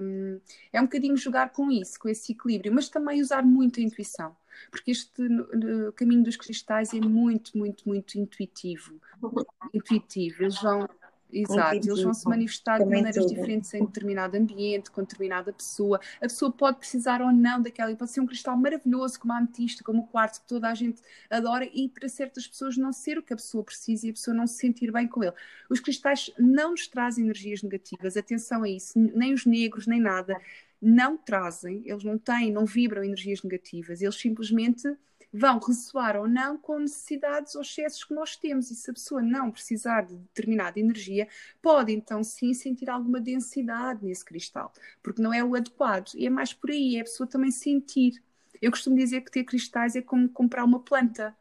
[0.01, 0.39] Um,
[0.71, 4.35] é um bocadinho jogar com isso, com esse equilíbrio, mas também usar muito a intuição,
[4.69, 8.99] porque este no caminho dos cristais é muito, muito, muito intuitivo.
[9.73, 10.87] Intuitivo, eles vão
[11.31, 13.35] Exato, eles vão se manifestar de maneiras tudo.
[13.35, 15.99] diferentes em determinado ambiente, com determinada pessoa.
[16.17, 19.83] A pessoa pode precisar ou não daquela, pode ser um cristal maravilhoso, como a ametista,
[19.83, 23.23] como o quartzo, que toda a gente adora, e para certas pessoas não ser o
[23.23, 25.33] que a pessoa precisa e a pessoa não se sentir bem com ele.
[25.69, 30.39] Os cristais não nos trazem energias negativas, atenção a isso, nem os negros, nem nada.
[30.81, 34.87] Não trazem, eles não têm, não vibram energias negativas, eles simplesmente
[35.33, 38.69] vão ressoar ou não com necessidades ou excessos que nós temos.
[38.69, 41.27] E se a pessoa não precisar de determinada energia,
[41.61, 46.13] pode então sim sentir alguma densidade nesse cristal, porque não é o adequado.
[46.15, 48.21] E é mais por aí, é a pessoa também sentir.
[48.61, 51.35] Eu costumo dizer que ter cristais é como comprar uma planta,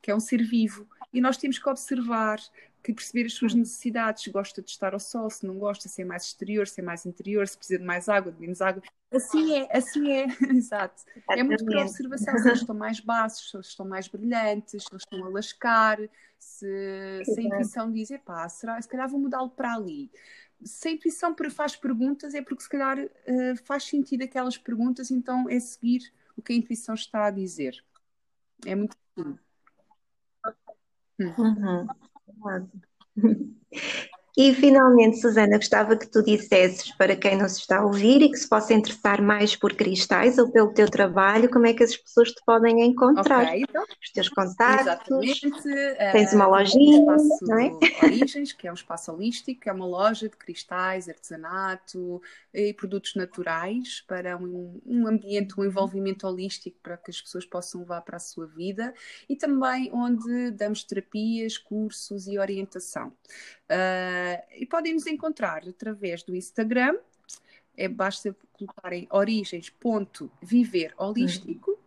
[0.00, 0.88] que é um ser vivo.
[1.12, 2.38] E nós temos que observar,
[2.82, 6.02] que perceber as suas necessidades, se gosta de estar ao sol, se não gosta, se
[6.02, 8.82] é mais exterior, se é mais interior, se precisa de mais água, de menos água.
[9.12, 11.02] Assim é, assim é, exato.
[11.30, 14.88] É muito por observação, se eles estão mais baixos, se eles estão mais brilhantes, se
[14.92, 15.98] eles estão a lascar,
[16.38, 20.10] se, se a intuição diz, epá, será, se calhar vou mudá-lo para ali.
[20.64, 25.48] Se a intuição faz perguntas, é porque se calhar uh, faz sentido aquelas perguntas, então
[25.48, 27.84] é seguir o que a intuição está a dizer.
[28.64, 28.96] É muito
[31.18, 31.86] Uhum.
[32.42, 32.68] Obrigada.
[34.36, 38.36] E finalmente, Susana, gostava que tu dissesses para quem nos está a ouvir e que
[38.36, 42.30] se possa interessar mais por cristais ou pelo teu trabalho, como é que as pessoas
[42.30, 43.44] te podem encontrar?
[43.44, 44.86] Okay, então, Os teus contatos.
[44.86, 45.50] Exatamente.
[46.12, 47.70] Tens uma uh, lojinha, um espaço não é?
[48.02, 52.22] Origens, que é um espaço holístico, é uma loja de cristais, artesanato
[52.54, 57.82] e produtos naturais para um, um ambiente, um envolvimento holístico para que as pessoas possam
[57.82, 58.94] levar para a sua vida
[59.28, 63.12] e também onde damos terapias, cursos e orientação.
[63.72, 66.98] Uh, e podem nos encontrar através do Instagram,
[67.74, 71.78] é, basta colocarem origens.viver holístico, uhum.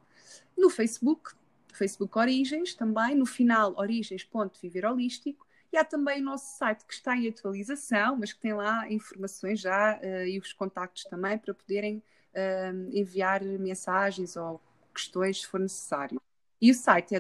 [0.58, 1.34] no Facebook,
[1.72, 7.16] Facebook Origens também, no final origens.viver holístico, e há também o nosso site que está
[7.16, 12.02] em atualização, mas que tem lá informações já uh, e os contactos também para poderem
[12.34, 14.60] uh, enviar mensagens ou
[14.92, 16.20] questões se for necessário.
[16.60, 17.20] E o site é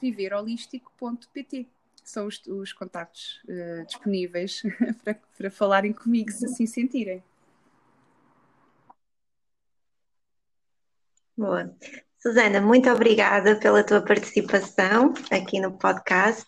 [0.00, 1.66] www.origens-viverholístico.pt
[2.02, 4.62] são os, os contactos uh, disponíveis
[5.04, 7.22] para, para falarem comigo se assim sentirem.
[11.36, 11.74] Boa.
[12.18, 16.44] Susana, muito obrigada pela tua participação aqui no podcast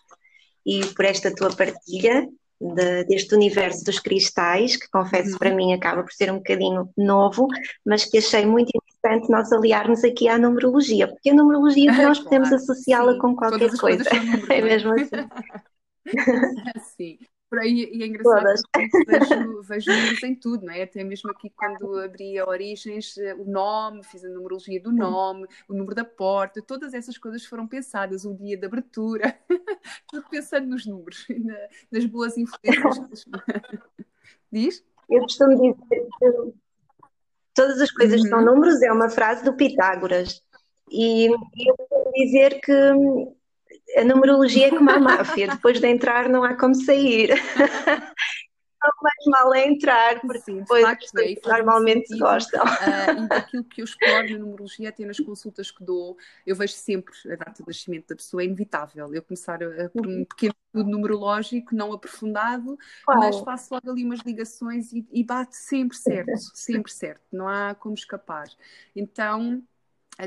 [0.65, 2.27] e por esta tua partilha
[2.59, 5.55] de, deste universo dos cristais, que confesso para uhum.
[5.55, 7.47] mim acaba por ser um bocadinho novo,
[7.85, 8.71] mas que achei muito
[9.03, 14.03] interessante nós aliarmos aqui à numerologia, porque a numerologia nós podemos associá-la com qualquer coisa.
[14.49, 15.27] É mesmo assim.
[16.95, 17.17] sim.
[17.53, 18.45] Aí, e é engraçado
[19.07, 20.81] vejo, vejo números em tudo, não é?
[20.81, 25.45] Até mesmo aqui quando abri a Origens, eh, o nome, fiz a numerologia do nome,
[25.69, 29.37] o número da porta, todas essas coisas foram pensadas, o dia de abertura,
[30.09, 31.27] tudo pensando nos números,
[31.91, 33.23] nas boas influências.
[34.51, 34.83] Diz?
[35.07, 36.53] Eu costumo dizer que
[37.53, 38.27] todas as coisas uhum.
[38.27, 40.41] são números, é uma frase do Pitágoras.
[40.91, 42.71] E eu costumo dizer que
[43.97, 47.29] a numerologia é como a máfia, depois de entrar não há como sair.
[49.01, 52.63] mais mal é entrar, porque Sim, depois facto, é, normalmente sentido, gostam.
[52.63, 56.73] Uh, e daquilo que eu exploro na numerologia, até nas consultas que dou, eu vejo
[56.73, 59.13] sempre a data de nascimento da pessoa, é inevitável.
[59.13, 60.25] Eu começar a, a, por um uhum.
[60.25, 63.21] pequeno estudo numerológico, não aprofundado, claro.
[63.21, 67.75] mas faço logo ali umas ligações e, e bate sempre certo, sempre certo, não há
[67.75, 68.47] como escapar.
[68.95, 69.63] Então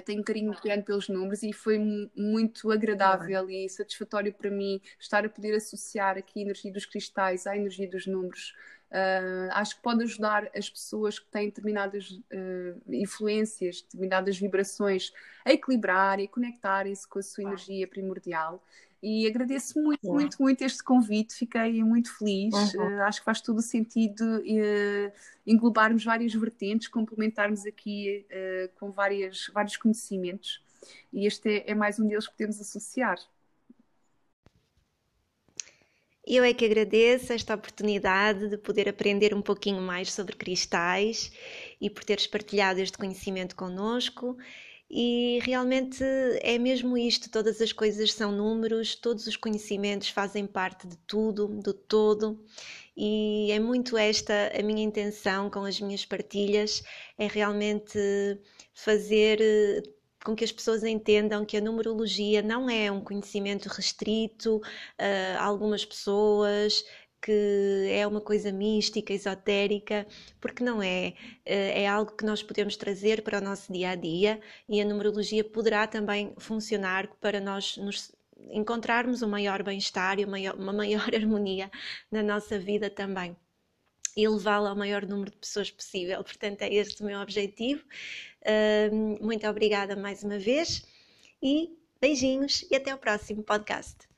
[0.04, 1.78] tenho um carinho grande pelos números e foi
[2.14, 7.46] muito agradável e satisfatório para mim estar a poder associar aqui a energia dos cristais
[7.46, 8.54] à energia dos números.
[8.90, 15.12] Uh, acho que pode ajudar as pessoas que têm determinadas uh, influências, determinadas vibrações
[15.44, 18.62] a equilibrar e conectarem-se com a sua energia primordial.
[19.08, 22.74] E agradeço muito, muito, muito este convite, fiquei muito feliz.
[22.74, 22.96] Uhum.
[22.96, 25.12] Uh, acho que faz todo o sentido uh,
[25.46, 30.60] englobarmos várias vertentes, complementarmos aqui uh, com várias, vários conhecimentos.
[31.12, 33.16] E este é, é mais um deles que podemos associar.
[36.26, 41.30] Eu é que agradeço esta oportunidade de poder aprender um pouquinho mais sobre cristais
[41.80, 44.36] e por teres partilhado este conhecimento connosco
[44.90, 46.02] e realmente
[46.42, 51.48] é mesmo isto: todas as coisas são números, todos os conhecimentos fazem parte de tudo,
[51.48, 52.44] do todo,
[52.96, 56.82] e é muito esta a minha intenção com as minhas partilhas:
[57.18, 57.98] é realmente
[58.74, 59.82] fazer eh,
[60.24, 64.60] com que as pessoas entendam que a numerologia não é um conhecimento restrito
[64.98, 66.84] a algumas pessoas,
[67.22, 70.06] que é uma coisa mística, esotérica,
[70.40, 71.14] porque não é.
[71.44, 74.84] Eh, é algo que nós podemos trazer para o nosso dia a dia e a
[74.84, 78.12] numerologia poderá também funcionar para nós nos
[78.50, 81.70] encontrarmos um maior bem-estar e uma maior harmonia
[82.10, 83.36] na nossa vida também
[84.16, 86.22] e levá-la ao maior número de pessoas possível.
[86.24, 87.84] Portanto, é este o meu objetivo.
[89.20, 90.86] Muito obrigada mais uma vez
[91.42, 94.15] e beijinhos e até o próximo podcast.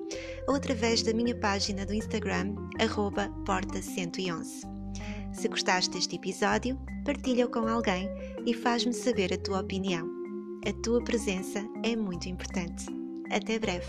[0.46, 2.54] ou através da minha página do Instagram,
[3.46, 4.70] porta111.
[5.32, 8.10] Se gostaste deste episódio, partilha-o com alguém
[8.44, 10.06] e faz-me saber a tua opinião.
[10.68, 12.84] A tua presença é muito importante.
[13.30, 13.88] Até breve!